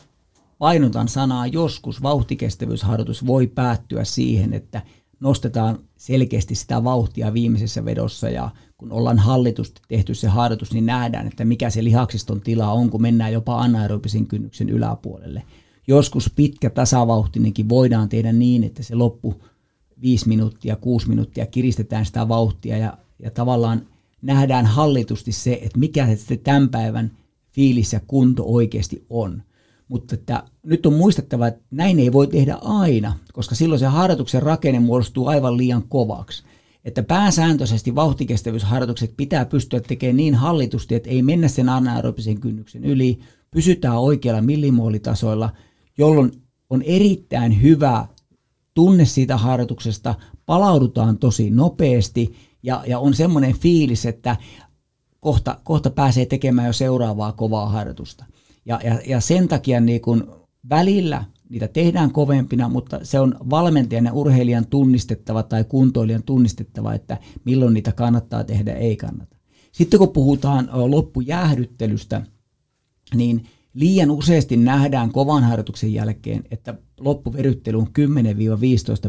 painotan 0.59 1.09
sanaa 1.09 1.47
joskus, 1.47 2.03
vauhtikestävyysharjoitus 2.03 3.27
voi 3.27 3.47
päättyä 3.47 4.05
siihen, 4.05 4.53
että 4.53 4.83
nostetaan 5.21 5.79
selkeästi 5.97 6.55
sitä 6.55 6.85
vauhtia 6.85 7.35
viimeisessä 7.35 7.85
vedossa 7.85 8.29
ja 8.29 8.51
kun 8.79 8.93
ollaan 8.93 9.19
hallitusti 9.19 9.81
tehty 9.89 10.15
se 10.15 10.29
harjoitus, 10.29 10.73
niin 10.73 10.87
nähdään, 10.87 11.27
että 11.27 11.45
mikä 11.45 11.71
se 11.71 11.85
lihaksiston 11.85 12.41
tila 12.41 12.73
on, 12.73 12.91
kun 12.91 13.03
mennään 13.03 13.33
jopa 13.33 13.61
anaerobisen 13.61 14.27
kynnyksen 14.27 14.69
yläpuolelle. 14.69 15.43
Joskus 15.87 16.31
pitkä 16.37 16.71
tasavauhtinenkin 16.71 17.69
voidaan 17.69 18.09
tehdä 18.09 18.33
niin, 18.33 18.65
että 18.65 18.83
se 18.83 18.95
loppu 18.95 19.43
5 20.01 20.29
minuuttia, 20.29 20.77
6 20.77 21.09
minuuttia 21.09 21.47
kiristetään 21.47 22.07
sitä 22.07 22.29
vauhtia 22.29 22.79
ja, 22.79 22.99
ja 23.23 23.31
tavallaan 23.31 23.87
nähdään 24.23 24.67
hallitusti 24.67 25.33
se, 25.33 25.53
että 25.63 25.79
mikä 25.79 26.17
se 26.17 26.37
tämän 26.37 26.69
päivän 26.69 27.11
fiilis 27.53 27.93
ja 27.93 28.01
kunto 28.07 28.45
oikeasti 28.47 29.07
on. 29.11 29.43
Mutta 29.91 30.15
että 30.15 30.43
nyt 30.63 30.87
on 30.87 30.93
muistettava, 30.93 31.47
että 31.47 31.63
näin 31.71 31.99
ei 31.99 32.13
voi 32.13 32.27
tehdä 32.27 32.59
aina, 32.61 33.19
koska 33.33 33.55
silloin 33.55 33.79
se 33.79 33.87
harjoituksen 33.87 34.43
rakenne 34.43 34.81
muodostuu 34.81 35.27
aivan 35.27 35.57
liian 35.57 35.83
kovaksi. 35.89 36.43
Että 36.85 37.03
pääsääntöisesti 37.03 37.95
vauhtikestävyysharjoitukset 37.95 39.15
pitää 39.17 39.45
pystyä 39.45 39.81
tekemään 39.81 40.17
niin 40.17 40.35
hallitusti, 40.35 40.95
että 40.95 41.11
ei 41.11 41.23
mennä 41.23 41.49
sen 41.49 41.69
anaerobisen 41.69 42.41
kynnyksen 42.41 42.85
yli, 42.85 43.19
pysytään 43.51 43.99
oikealla 43.99 44.43
millimoolitasoilla, 44.43 45.51
jolloin 45.99 46.33
on 46.71 46.83
erittäin 46.83 47.63
hyvä 47.63 48.07
tunne 48.75 49.05
siitä 49.05 49.37
harjoituksesta, 49.37 50.15
palaudutaan 50.47 51.19
tosi 51.19 51.51
nopeasti 51.51 52.35
ja, 52.63 52.85
ja 52.87 52.99
on 52.99 53.15
semmoinen 53.15 53.55
fiilis, 53.59 54.07
että 54.07 54.37
kohta, 55.21 55.61
kohta 55.65 55.91
pääsee 55.91 56.27
tekemään 56.27 56.67
jo 56.67 56.73
seuraavaa 56.73 57.33
kovaa 57.33 57.69
harjoitusta. 57.69 58.25
Ja, 58.65 58.81
ja, 58.85 59.01
ja 59.07 59.21
sen 59.21 59.49
takia 59.49 59.81
niin 59.81 60.01
kun 60.01 60.41
välillä 60.71 61.25
niitä 61.49 61.69
tehdään 61.69 62.13
kovempina, 62.13 62.69
mutta 62.69 63.01
se 63.03 63.21
on 63.21 63.35
valmentajan 63.51 64.05
ja 64.05 64.13
urheilijan 64.13 64.67
tunnistettava 64.67 65.43
tai 65.43 65.65
kuntoilijan 65.65 66.23
tunnistettava, 66.23 66.95
että 66.95 67.19
milloin 67.45 67.75
niitä 67.75 67.93
kannattaa 67.93 68.45
tehdä 68.45 68.73
ei 68.73 68.97
kannata. 68.97 69.37
Sitten 69.73 69.99
kun 69.99 70.09
puhutaan 70.09 70.69
loppujäähdyttelystä, 70.73 72.23
niin 73.15 73.47
liian 73.75 74.11
useasti 74.11 74.57
nähdään 74.57 75.13
kovan 75.13 75.45
harjoituksen 75.45 75.95
jälkeen, 75.95 76.45
että 76.51 76.75
loppuveryttely 77.01 77.79
on 77.79 77.89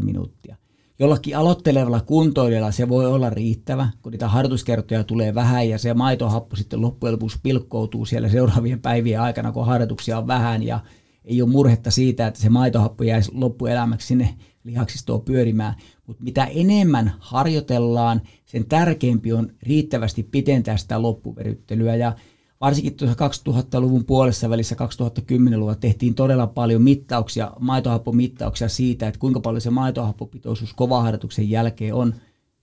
minuuttia. 0.00 0.56
Jollakin 1.02 1.36
aloittelevalla 1.36 2.00
kuntoilijalla 2.00 2.70
se 2.70 2.88
voi 2.88 3.06
olla 3.06 3.30
riittävä, 3.30 3.88
kun 4.02 4.12
niitä 4.12 4.28
harjoituskertoja 4.28 5.04
tulee 5.04 5.34
vähän 5.34 5.68
ja 5.68 5.78
se 5.78 5.94
maitohappo 5.94 6.56
sitten 6.56 6.80
loppujen 6.80 7.12
lopuksi 7.12 7.38
pilkkoutuu 7.42 8.04
siellä 8.04 8.28
seuraavien 8.28 8.80
päivien 8.80 9.20
aikana, 9.20 9.52
kun 9.52 9.66
harjoituksia 9.66 10.18
on 10.18 10.26
vähän 10.26 10.62
ja 10.62 10.80
ei 11.24 11.42
ole 11.42 11.50
murhetta 11.50 11.90
siitä, 11.90 12.26
että 12.26 12.40
se 12.40 12.48
maitohappo 12.48 13.04
jäisi 13.04 13.30
loppuelämäksi 13.34 14.06
sinne 14.06 14.34
lihaksistoon 14.64 15.22
pyörimään. 15.22 15.74
Mutta 16.06 16.24
mitä 16.24 16.44
enemmän 16.44 17.12
harjoitellaan, 17.18 18.20
sen 18.44 18.64
tärkeämpi 18.64 19.32
on 19.32 19.52
riittävästi 19.62 20.22
pitentää 20.22 20.76
sitä 20.76 21.02
loppuveryttelyä. 21.02 21.96
Ja 21.96 22.12
varsinkin 22.62 22.94
tuossa 22.94 23.28
2000-luvun 23.50 24.04
puolessa 24.04 24.50
välissä 24.50 24.76
2010-luvulla 25.20 25.74
tehtiin 25.74 26.14
todella 26.14 26.46
paljon 26.46 26.82
mittauksia, 26.82 27.50
maitohappomittauksia 27.60 28.68
siitä, 28.68 29.08
että 29.08 29.20
kuinka 29.20 29.40
paljon 29.40 29.60
se 29.60 29.70
maitohappopitoisuus 29.70 30.74
kovaharjoituksen 30.74 31.50
jälkeen 31.50 31.94
on 31.94 32.14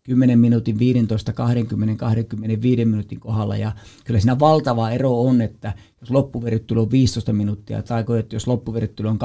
10 0.03 0.39
minuutin, 0.39 0.79
15, 0.79 1.33
20, 1.33 1.95
25 1.95 2.85
minuutin 2.85 3.19
kohdalla. 3.19 3.57
Ja 3.57 3.71
kyllä 4.05 4.19
siinä 4.19 4.39
valtava 4.39 4.89
ero 4.89 5.21
on, 5.21 5.41
että 5.41 5.73
jos 6.01 6.11
loppuverittely 6.11 6.81
on 6.81 6.91
15 6.91 7.33
minuuttia 7.33 7.83
tai 7.83 8.05
että 8.19 8.35
jos 8.35 8.47
loppuverittely 8.47 9.09
on 9.09 9.19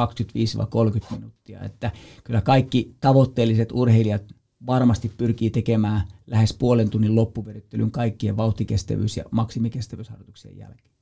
25-30 1.10 1.14
minuuttia. 1.16 1.60
Että 1.60 1.90
kyllä 2.24 2.40
kaikki 2.40 2.94
tavoitteelliset 3.00 3.72
urheilijat 3.72 4.22
varmasti 4.66 5.12
pyrkii 5.16 5.50
tekemään 5.50 6.02
lähes 6.26 6.52
puolen 6.52 6.90
tunnin 6.90 7.16
loppuverittelyn 7.16 7.90
kaikkien 7.90 8.36
vauhtikestävyys- 8.36 9.16
ja 9.16 9.24
maksimikestävyysharjoituksien 9.30 10.58
jälkeen. 10.58 10.94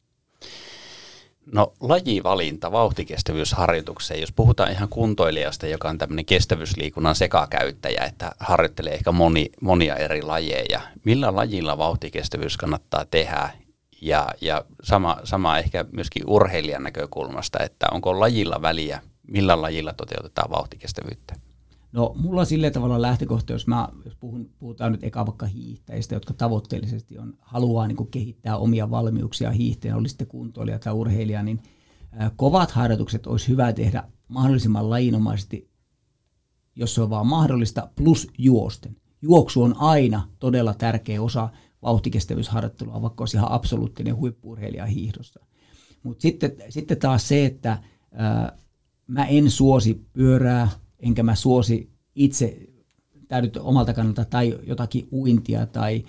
No 1.46 1.72
lajivalinta 1.80 2.72
vauhtikestävyysharjoitukseen, 2.72 4.20
jos 4.20 4.32
puhutaan 4.32 4.72
ihan 4.72 4.88
kuntoilijasta, 4.88 5.66
joka 5.66 5.88
on 5.88 5.98
tämmöinen 5.98 6.24
kestävyysliikunnan 6.24 7.14
sekakäyttäjä, 7.14 8.04
että 8.04 8.32
harjoittelee 8.40 8.94
ehkä 8.94 9.12
moni, 9.12 9.50
monia 9.60 9.96
eri 9.96 10.22
lajeja. 10.22 10.80
Millä 11.04 11.36
lajilla 11.36 11.78
vauhtikestävyys 11.78 12.56
kannattaa 12.56 13.04
tehdä? 13.04 13.50
Ja, 14.02 14.28
ja 14.40 14.64
sama, 14.82 15.18
sama 15.24 15.58
ehkä 15.58 15.84
myöskin 15.92 16.22
urheilijan 16.26 16.82
näkökulmasta, 16.82 17.58
että 17.62 17.86
onko 17.92 18.20
lajilla 18.20 18.62
väliä, 18.62 19.00
millä 19.26 19.62
lajilla 19.62 19.92
toteutetaan 19.92 20.50
vauhtikestävyyttä? 20.50 21.34
No 21.92 22.14
mulla 22.16 22.40
on 22.40 22.46
sillä 22.46 22.70
tavalla 22.70 23.02
lähtökohta, 23.02 23.52
jos, 23.52 23.66
mä, 23.66 23.88
jos 24.04 24.16
puhun, 24.16 24.50
puhutaan 24.58 24.92
nyt 24.92 25.04
eka 25.04 25.26
vaikka 25.26 25.46
hiihtäjistä, 25.46 26.14
jotka 26.14 26.34
tavoitteellisesti 26.34 27.18
on, 27.18 27.34
haluaa 27.40 27.86
niin 27.86 28.10
kehittää 28.10 28.56
omia 28.56 28.90
valmiuksia 28.90 29.50
hiihteen, 29.50 29.96
oli 29.96 30.08
sitten 30.08 30.26
kuntoilija 30.26 30.78
tai 30.78 30.92
urheilija, 30.92 31.42
niin 31.42 31.60
kovat 32.36 32.70
harjoitukset 32.70 33.26
olisi 33.26 33.48
hyvä 33.48 33.72
tehdä 33.72 34.04
mahdollisimman 34.28 34.90
lajinomaisesti, 34.90 35.70
jos 36.76 36.94
se 36.94 37.02
on 37.02 37.10
vaan 37.10 37.26
mahdollista, 37.26 37.88
plus 37.96 38.28
juosten. 38.38 38.96
Juoksu 39.22 39.62
on 39.62 39.74
aina 39.78 40.28
todella 40.38 40.74
tärkeä 40.74 41.22
osa 41.22 41.48
vauhtikestävyysharjoittelua, 41.82 43.02
vaikka 43.02 43.22
olisi 43.22 43.36
ihan 43.36 43.52
absoluuttinen 43.52 44.16
huippuurheilija 44.16 44.86
hiihdossa. 44.86 45.40
Mutta 46.02 46.22
sitten, 46.22 46.52
sitten 46.68 46.98
taas 46.98 47.28
se, 47.28 47.44
että 47.44 47.82
ää, 48.12 48.56
mä 49.06 49.26
en 49.26 49.50
suosi 49.50 50.06
pyörää, 50.12 50.68
enkä 51.02 51.22
mä 51.22 51.34
suosi 51.34 51.90
itse 52.14 52.58
täydyt 53.28 53.56
omalta 53.56 53.94
kannalta 53.94 54.24
tai 54.24 54.58
jotakin 54.66 55.08
uintia 55.12 55.66
tai 55.66 56.04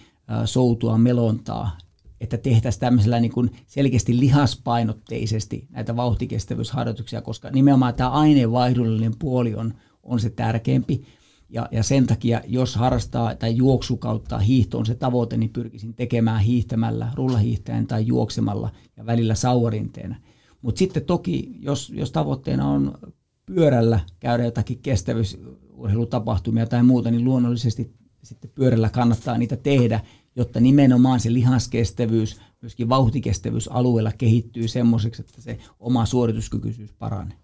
soutua 0.46 0.98
melontaa, 0.98 1.78
että 2.22 2.38
tehtäisiin 2.38 2.80
tämmöisellä 2.80 3.20
niin 3.20 3.32
kuin 3.32 3.52
selkeästi 3.68 4.20
lihaspainotteisesti 4.20 5.68
näitä 5.70 5.96
vauhtikestävyysharjoituksia, 5.96 7.22
koska 7.22 7.50
nimenomaan 7.50 7.94
tämä 7.94 8.10
aineenvaihdollinen 8.10 9.14
puoli 9.20 9.56
on, 9.56 9.74
on 10.04 10.20
se 10.20 10.30
tärkeämpi. 10.30 11.04
Ja, 11.50 11.68
ja 11.72 11.84
sen 11.84 12.08
takia, 12.08 12.42
jos 12.48 12.76
harrastaa 12.76 13.36
tai 13.36 13.56
juoksu 13.56 13.98
kautta 13.98 14.38
hiihto 14.38 14.78
on 14.78 14.86
se 14.86 14.96
tavoite, 14.96 15.38
niin 15.38 15.50
pyrkisin 15.50 15.94
tekemään 15.94 16.42
hiihtämällä, 16.42 17.12
rullahiihtäen 17.16 17.88
tai 17.88 18.08
juoksemalla 18.08 18.70
ja 18.98 19.06
välillä 19.06 19.36
sauvarinteena. 19.36 20.16
Mutta 20.62 20.80
sitten 20.80 21.06
toki, 21.06 21.56
jos, 21.60 21.92
jos 21.96 22.12
tavoitteena 22.12 22.70
on 22.70 22.98
pyörällä 23.46 24.00
käydä 24.20 24.44
jotakin 24.44 24.80
kestävyysurheilutapahtumia 24.80 26.66
tai 26.66 26.84
muuta, 26.84 27.12
niin 27.12 27.24
luonnollisesti 27.24 27.94
sitten 28.24 28.52
pyörällä 28.56 28.90
kannattaa 28.90 29.38
niitä 29.38 29.58
tehdä, 29.58 30.00
jotta 30.36 30.60
nimenomaan 30.60 31.20
se 31.20 31.34
lihaskestävyys, 31.34 32.42
myöskin 32.62 32.90
vauhtikestävyys 32.90 33.68
alueella 33.68 34.12
kehittyy 34.18 34.68
semmoiseksi, 34.68 35.22
että 35.22 35.42
se 35.42 35.60
oma 35.80 36.06
suorituskykyisyys 36.06 36.94
paranee. 36.94 37.38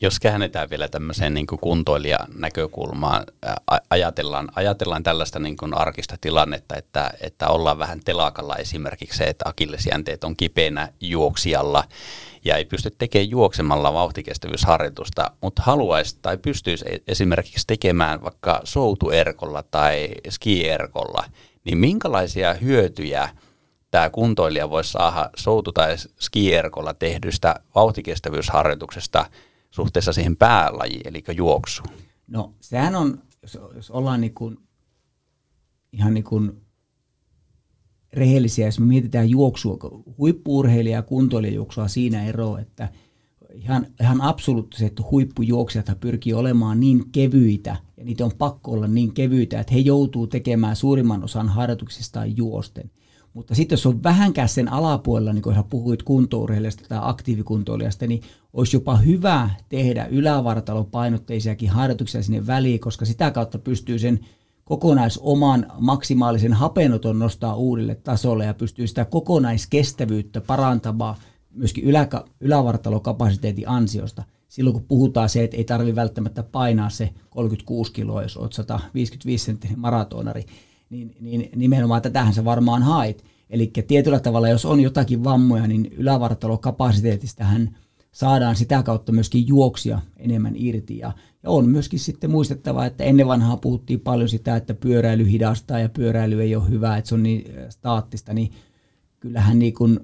Jos 0.00 0.20
käännetään 0.20 0.70
vielä 0.70 0.88
tämmöiseen 0.88 1.34
niin 1.34 1.46
kuntoilijan 1.46 2.26
näkökulmaan, 2.38 3.24
ajatellaan, 3.90 4.48
ajatellaan 4.54 5.02
tällaista 5.02 5.38
niin 5.38 5.56
kuin 5.56 5.74
arkista 5.74 6.16
tilannetta, 6.20 6.76
että, 6.76 7.10
että 7.20 7.48
ollaan 7.48 7.78
vähän 7.78 8.00
telakalla 8.04 8.56
esimerkiksi 8.56 9.18
se, 9.18 9.24
että 9.24 9.48
akillesjänteet 9.48 10.24
on 10.24 10.36
kipeänä 10.36 10.88
juoksijalla 11.00 11.84
ja 12.44 12.56
ei 12.56 12.64
pysty 12.64 12.90
tekemään 12.90 13.30
juoksemalla 13.30 13.92
vauhtikestävyysharjoitusta, 13.92 15.30
mutta 15.42 15.62
haluaisi 15.62 16.18
tai 16.22 16.36
pystyisi 16.36 16.84
e-, 16.88 16.98
esimerkiksi 17.08 17.66
tekemään 17.66 18.22
vaikka 18.22 18.60
soutuerkolla 18.64 19.62
tai 19.62 20.08
skierkolla, 20.30 21.24
niin 21.64 21.78
minkälaisia 21.78 22.54
hyötyjä 22.54 23.28
tämä 23.90 24.10
kuntoilija 24.10 24.70
voisi 24.70 24.90
saada 24.90 25.30
soutu- 25.36 25.72
tai 25.72 25.96
skierkolla 26.20 26.94
tehdystä 26.94 27.54
vauhtikestävyysharjoituksesta– 27.74 29.26
suhteessa 29.72 30.12
siihen 30.12 30.36
päälajiin, 30.36 31.08
eli 31.08 31.24
juoksuun? 31.34 31.88
No 32.26 32.54
sehän 32.60 32.96
on, 32.96 33.22
jos, 33.74 33.90
ollaan 33.90 34.20
niin 34.20 34.34
kuin, 34.34 34.58
ihan 35.92 36.14
niin 36.14 36.24
kuin 36.24 36.61
rehellisiä, 38.12 38.66
jos 38.66 38.80
me 38.80 38.86
mietitään 38.86 39.30
juoksua, 39.30 39.78
huippuurheilija 40.18 40.98
ja 40.98 41.02
kuntoilijajuoksua 41.02 41.88
siinä 41.88 42.24
ero, 42.26 42.58
että 42.58 42.88
ihan, 43.54 43.86
ihan 44.00 44.20
absoluuttiset 44.20 45.00
huippujuoksijat 45.10 45.86
pyrkii 46.00 46.32
olemaan 46.32 46.80
niin 46.80 47.04
kevyitä, 47.12 47.76
ja 47.96 48.04
niitä 48.04 48.24
on 48.24 48.32
pakko 48.38 48.70
olla 48.70 48.86
niin 48.86 49.14
kevyitä, 49.14 49.60
että 49.60 49.74
he 49.74 49.80
joutuu 49.80 50.26
tekemään 50.26 50.76
suurimman 50.76 51.24
osan 51.24 51.48
harjoituksistaan 51.48 52.36
juosten– 52.36 52.90
mutta 53.34 53.54
sitten 53.54 53.76
jos 53.76 53.86
on 53.86 54.02
vähänkään 54.02 54.48
sen 54.48 54.72
alapuolella, 54.72 55.32
niin 55.32 55.42
kuin 55.42 55.56
sä 55.56 55.62
puhuit 55.62 56.02
kuntourheilijasta 56.02 56.84
tai 56.88 56.98
aktiivikuntoilijasta, 57.02 58.06
niin 58.06 58.22
olisi 58.52 58.76
jopa 58.76 58.96
hyvä 58.96 59.50
tehdä 59.68 60.06
ylävartalopainotteisiakin 60.06 61.70
harjoituksia 61.70 62.22
sinne 62.22 62.46
väliin, 62.46 62.80
koska 62.80 63.04
sitä 63.04 63.30
kautta 63.30 63.58
pystyy 63.58 63.98
sen 63.98 64.20
kokonaisoman 64.72 65.66
maksimaalisen 65.78 66.52
hapenoton 66.52 67.18
nostaa 67.18 67.56
uudelle 67.56 67.94
tasolle 67.94 68.44
ja 68.44 68.54
pystyy 68.54 68.86
sitä 68.86 69.04
kokonaiskestävyyttä 69.04 70.40
parantamaan 70.40 71.16
myöskin 71.50 71.84
ylä, 71.84 72.08
ylävartalokapasiteetin 72.40 73.68
ansiosta. 73.68 74.24
Silloin 74.48 74.74
kun 74.74 74.84
puhutaan 74.88 75.28
se, 75.28 75.44
että 75.44 75.56
ei 75.56 75.64
tarvitse 75.64 75.96
välttämättä 75.96 76.42
painaa 76.42 76.90
se 76.90 77.10
36 77.30 77.92
kiloa, 77.92 78.22
jos 78.22 78.36
olet 78.36 78.52
155 78.52 79.44
senttinen 79.44 79.78
maratonari, 79.78 80.44
niin, 80.90 81.16
niin 81.20 81.48
nimenomaan 81.56 82.02
tätähän 82.02 82.34
sä 82.34 82.44
varmaan 82.44 82.82
hait. 82.82 83.24
Eli 83.50 83.72
tietyllä 83.86 84.20
tavalla, 84.20 84.48
jos 84.48 84.64
on 84.64 84.80
jotakin 84.80 85.24
vammoja, 85.24 85.66
niin 85.66 85.92
ylävartalokapasiteetistähän 85.96 87.76
saadaan 88.12 88.56
sitä 88.56 88.82
kautta 88.82 89.12
myöskin 89.12 89.48
juoksia 89.48 90.00
enemmän 90.16 90.54
irti. 90.56 90.98
Ja, 90.98 91.12
ja 91.42 91.50
on 91.50 91.68
myöskin 91.68 92.00
sitten 92.00 92.30
muistettava, 92.30 92.86
että 92.86 93.04
ennen 93.04 93.26
vanhaa 93.26 93.56
puhuttiin 93.56 94.00
paljon 94.00 94.28
sitä, 94.28 94.56
että 94.56 94.74
pyöräily 94.74 95.30
hidastaa 95.30 95.78
ja 95.78 95.88
pyöräily 95.88 96.42
ei 96.42 96.56
ole 96.56 96.68
hyvä, 96.68 96.96
että 96.96 97.08
se 97.08 97.14
on 97.14 97.22
niin 97.22 97.58
äh, 97.58 97.68
staattista, 97.68 98.32
niin 98.32 98.52
kyllähän 99.20 99.58
niin 99.58 99.74
kuin 99.74 100.00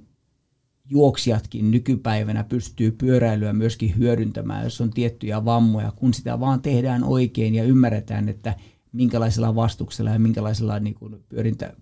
juoksijatkin 0.90 1.70
nykypäivänä 1.70 2.44
pystyy 2.44 2.92
pyöräilyä 2.92 3.52
myöskin 3.52 3.98
hyödyntämään, 3.98 4.64
jos 4.64 4.80
on 4.80 4.90
tiettyjä 4.90 5.44
vammoja, 5.44 5.92
kun 5.96 6.14
sitä 6.14 6.40
vaan 6.40 6.62
tehdään 6.62 7.04
oikein 7.04 7.54
ja 7.54 7.64
ymmärretään, 7.64 8.28
että 8.28 8.54
minkälaisella 8.92 9.54
vastuksella 9.54 10.10
ja 10.10 10.18
minkälaisilla 10.18 10.80
niin 10.80 10.94
kuin 10.94 11.24
pyörintä 11.28 11.72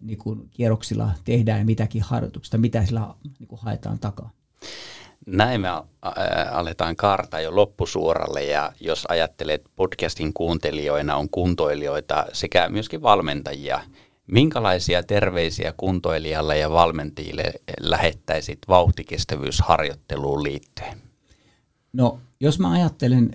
niin 0.00 0.18
kuin 0.18 0.48
kierroksilla 0.50 1.10
tehdään 1.24 1.66
mitäkin 1.66 2.02
harjoituksista, 2.02 2.58
mitä 2.58 2.86
sillä 2.86 3.14
niin 3.38 3.48
kuin 3.48 3.60
haetaan 3.62 3.98
takaa. 3.98 4.30
Näin 5.30 5.60
me 5.60 5.68
aletaan 6.50 6.96
karta 6.96 7.40
jo 7.40 7.56
loppusuoralle 7.56 8.44
ja 8.44 8.72
jos 8.80 9.06
ajattelet 9.08 9.64
podcastin 9.76 10.32
kuuntelijoina 10.32 11.16
on 11.16 11.30
kuntoilijoita 11.30 12.26
sekä 12.32 12.68
myöskin 12.68 13.02
valmentajia, 13.02 13.80
minkälaisia 14.26 15.02
terveisiä 15.02 15.74
kuntoilijalle 15.76 16.58
ja 16.58 16.70
valmentajille 16.70 17.52
lähettäisit 17.80 18.58
vauhtikestävyysharjoitteluun 18.68 20.42
liittyen? 20.42 20.98
No, 21.92 22.20
jos 22.40 22.58
mä 22.58 22.70
ajattelen 22.70 23.30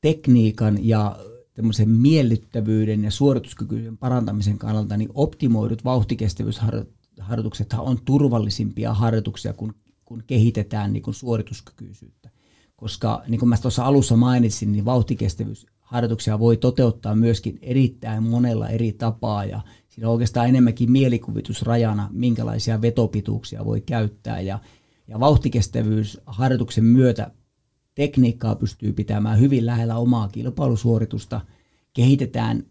tekniikan 0.00 0.88
ja 0.88 1.16
tämmöisen 1.54 1.88
miellyttävyyden 1.88 3.04
ja 3.04 3.10
suorituskykyisen 3.10 3.98
parantamisen 3.98 4.58
kannalta, 4.58 4.96
niin 4.96 5.10
optimoidut 5.14 5.84
vauhtikestävyysharjoitukset 5.84 7.74
on 7.78 7.98
turvallisimpia 8.04 8.94
harjoituksia, 8.94 9.52
kun, 9.52 9.74
kun 10.06 10.22
kehitetään 10.26 10.92
niin 10.92 11.02
kuin 11.02 11.14
suorituskykyisyyttä. 11.14 12.30
Koska 12.76 13.22
niin 13.28 13.38
kuin 13.38 13.48
mä 13.48 13.56
tuossa 13.56 13.84
alussa 13.84 14.16
mainitsin, 14.16 14.72
niin 14.72 14.84
vauhtikestävyysharjoituksia 14.84 16.38
voi 16.38 16.56
toteuttaa 16.56 17.14
myöskin 17.14 17.58
erittäin 17.62 18.22
monella 18.22 18.68
eri 18.68 18.92
tapaa 18.92 19.44
ja 19.44 19.60
siinä 19.88 20.08
on 20.08 20.12
oikeastaan 20.12 20.48
enemmänkin 20.48 20.92
mielikuvitusrajana, 20.92 22.08
minkälaisia 22.12 22.82
vetopituuksia 22.82 23.64
voi 23.64 23.80
käyttää 23.80 24.40
ja, 24.40 24.58
ja 25.08 25.20
vauhtikestävyysharjoituksen 25.20 26.84
myötä 26.84 27.30
tekniikkaa 27.94 28.54
pystyy 28.54 28.92
pitämään 28.92 29.40
hyvin 29.40 29.66
lähellä 29.66 29.96
omaa 29.96 30.28
kilpailusuoritusta, 30.28 31.40
kehitetään 31.92 32.62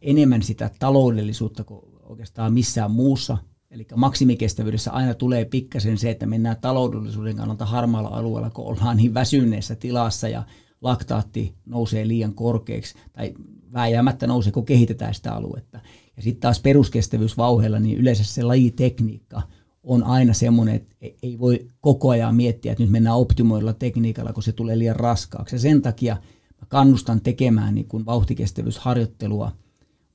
enemmän 0.00 0.42
sitä 0.42 0.70
taloudellisuutta 0.78 1.64
kuin 1.64 1.80
oikeastaan 2.02 2.52
missään 2.52 2.90
muussa. 2.90 3.38
Eli 3.70 3.86
maksimikestävyydessä 3.96 4.90
aina 4.90 5.14
tulee 5.14 5.44
pikkasen 5.44 5.98
se, 5.98 6.10
että 6.10 6.26
mennään 6.26 6.56
taloudellisuuden 6.60 7.36
kannalta 7.36 7.66
harmaalla 7.66 8.08
alueella, 8.08 8.50
kun 8.50 8.66
ollaan 8.66 8.96
niin 8.96 9.14
väsyneessä 9.14 9.74
tilassa 9.76 10.28
ja 10.28 10.42
laktaatti 10.80 11.54
nousee 11.66 12.08
liian 12.08 12.34
korkeaksi 12.34 12.94
tai 13.12 13.34
vääjäämättä 13.72 14.26
nousee, 14.26 14.52
kun 14.52 14.64
kehitetään 14.64 15.14
sitä 15.14 15.32
aluetta. 15.32 15.80
Ja 16.16 16.22
sitten 16.22 16.40
taas 16.40 16.60
peruskestävyysvauheella, 16.60 17.78
niin 17.78 17.98
yleensä 17.98 18.24
se 18.24 18.42
lajitekniikka– 18.42 19.42
on 19.88 20.04
aina 20.04 20.34
semmoinen, 20.34 20.74
että 20.74 20.94
ei 21.22 21.38
voi 21.38 21.70
koko 21.80 22.10
ajan 22.10 22.34
miettiä, 22.34 22.72
että 22.72 22.84
nyt 22.84 22.92
mennään 22.92 23.16
optimoilla 23.16 23.72
tekniikalla, 23.72 24.32
kun 24.32 24.42
se 24.42 24.52
tulee 24.52 24.78
liian 24.78 24.96
raskaaksi. 24.96 25.54
Ja 25.56 25.60
sen 25.60 25.82
takia 25.82 26.16
mä 26.60 26.66
kannustan 26.68 27.20
tekemään 27.20 27.74
niin 27.74 27.88
kuin 27.88 28.06
vauhtikestävyysharjoittelua 28.06 29.52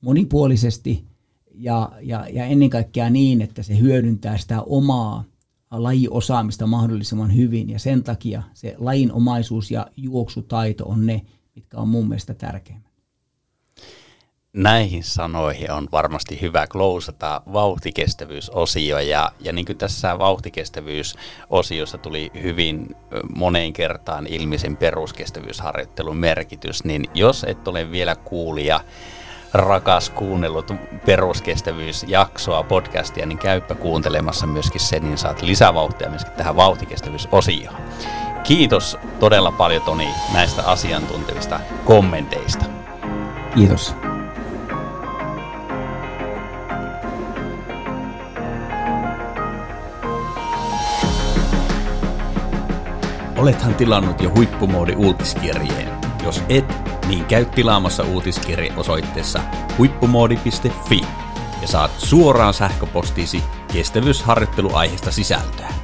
monipuolisesti 0.00 1.04
ja, 1.54 1.92
ja, 2.00 2.26
ja 2.32 2.44
ennen 2.44 2.70
kaikkea 2.70 3.10
niin, 3.10 3.42
että 3.42 3.62
se 3.62 3.78
hyödyntää 3.78 4.38
sitä 4.38 4.62
omaa 4.62 5.24
lajiosaamista 5.70 6.66
mahdollisimman 6.66 7.36
hyvin. 7.36 7.70
Ja 7.70 7.78
sen 7.78 8.02
takia 8.02 8.42
se 8.54 8.74
lajinomaisuus 8.78 9.70
ja 9.70 9.86
juoksutaito 9.96 10.84
on 10.84 11.06
ne, 11.06 11.22
mitkä 11.54 11.76
on 11.76 11.88
mun 11.88 12.08
mielestä 12.08 12.34
tärkeimmät 12.34 12.84
näihin 14.54 15.04
sanoihin 15.04 15.70
on 15.70 15.88
varmasti 15.92 16.40
hyvä 16.40 16.66
klousata 16.66 17.42
vauhtikestävyysosio 17.52 18.98
ja, 18.98 19.32
ja 19.40 19.52
niin 19.52 19.64
kuin 19.64 19.78
tässä 19.78 20.18
vauhtikestävyysosiossa 20.18 21.98
tuli 21.98 22.30
hyvin 22.42 22.96
moneen 23.36 23.72
kertaan 23.72 24.26
ilmi 24.26 24.58
sen 24.58 24.76
peruskestävyysharjoittelun 24.76 26.16
merkitys, 26.16 26.84
niin 26.84 27.04
jos 27.14 27.44
et 27.44 27.68
ole 27.68 27.90
vielä 27.90 28.16
kuulija, 28.16 28.80
rakas 29.54 30.10
kuunnellut 30.10 30.72
peruskestävyysjaksoa, 31.06 32.62
podcastia, 32.62 33.26
niin 33.26 33.38
käyppä 33.38 33.74
kuuntelemassa 33.74 34.46
myöskin 34.46 34.80
sen, 34.80 35.02
niin 35.02 35.18
saat 35.18 35.42
lisävauhtia 35.42 36.10
myöskin 36.10 36.32
tähän 36.32 36.56
vauhtikestävyysosioon. 36.56 37.76
Kiitos 38.42 38.98
todella 39.20 39.52
paljon 39.52 39.82
Toni 39.82 40.08
näistä 40.32 40.62
asiantuntevista 40.62 41.60
kommenteista. 41.84 42.64
Kiitos. 43.54 43.94
Olethan 53.36 53.74
tilannut 53.74 54.22
jo 54.22 54.30
huippumoodi 54.36 54.94
uutiskirjeen. 54.96 55.88
Jos 56.22 56.42
et, 56.48 56.93
niin 57.08 57.24
käy 57.24 57.44
tilaamassa 57.44 58.02
uutiskirje 58.02 58.72
osoitteessa 58.76 59.40
huippumoodi.fi 59.78 61.00
ja 61.62 61.68
saat 61.68 61.90
suoraan 61.98 62.54
sähköpostiisi 62.54 63.42
kestävyysharjoitteluaiheesta 63.72 65.10
sisältöä. 65.10 65.83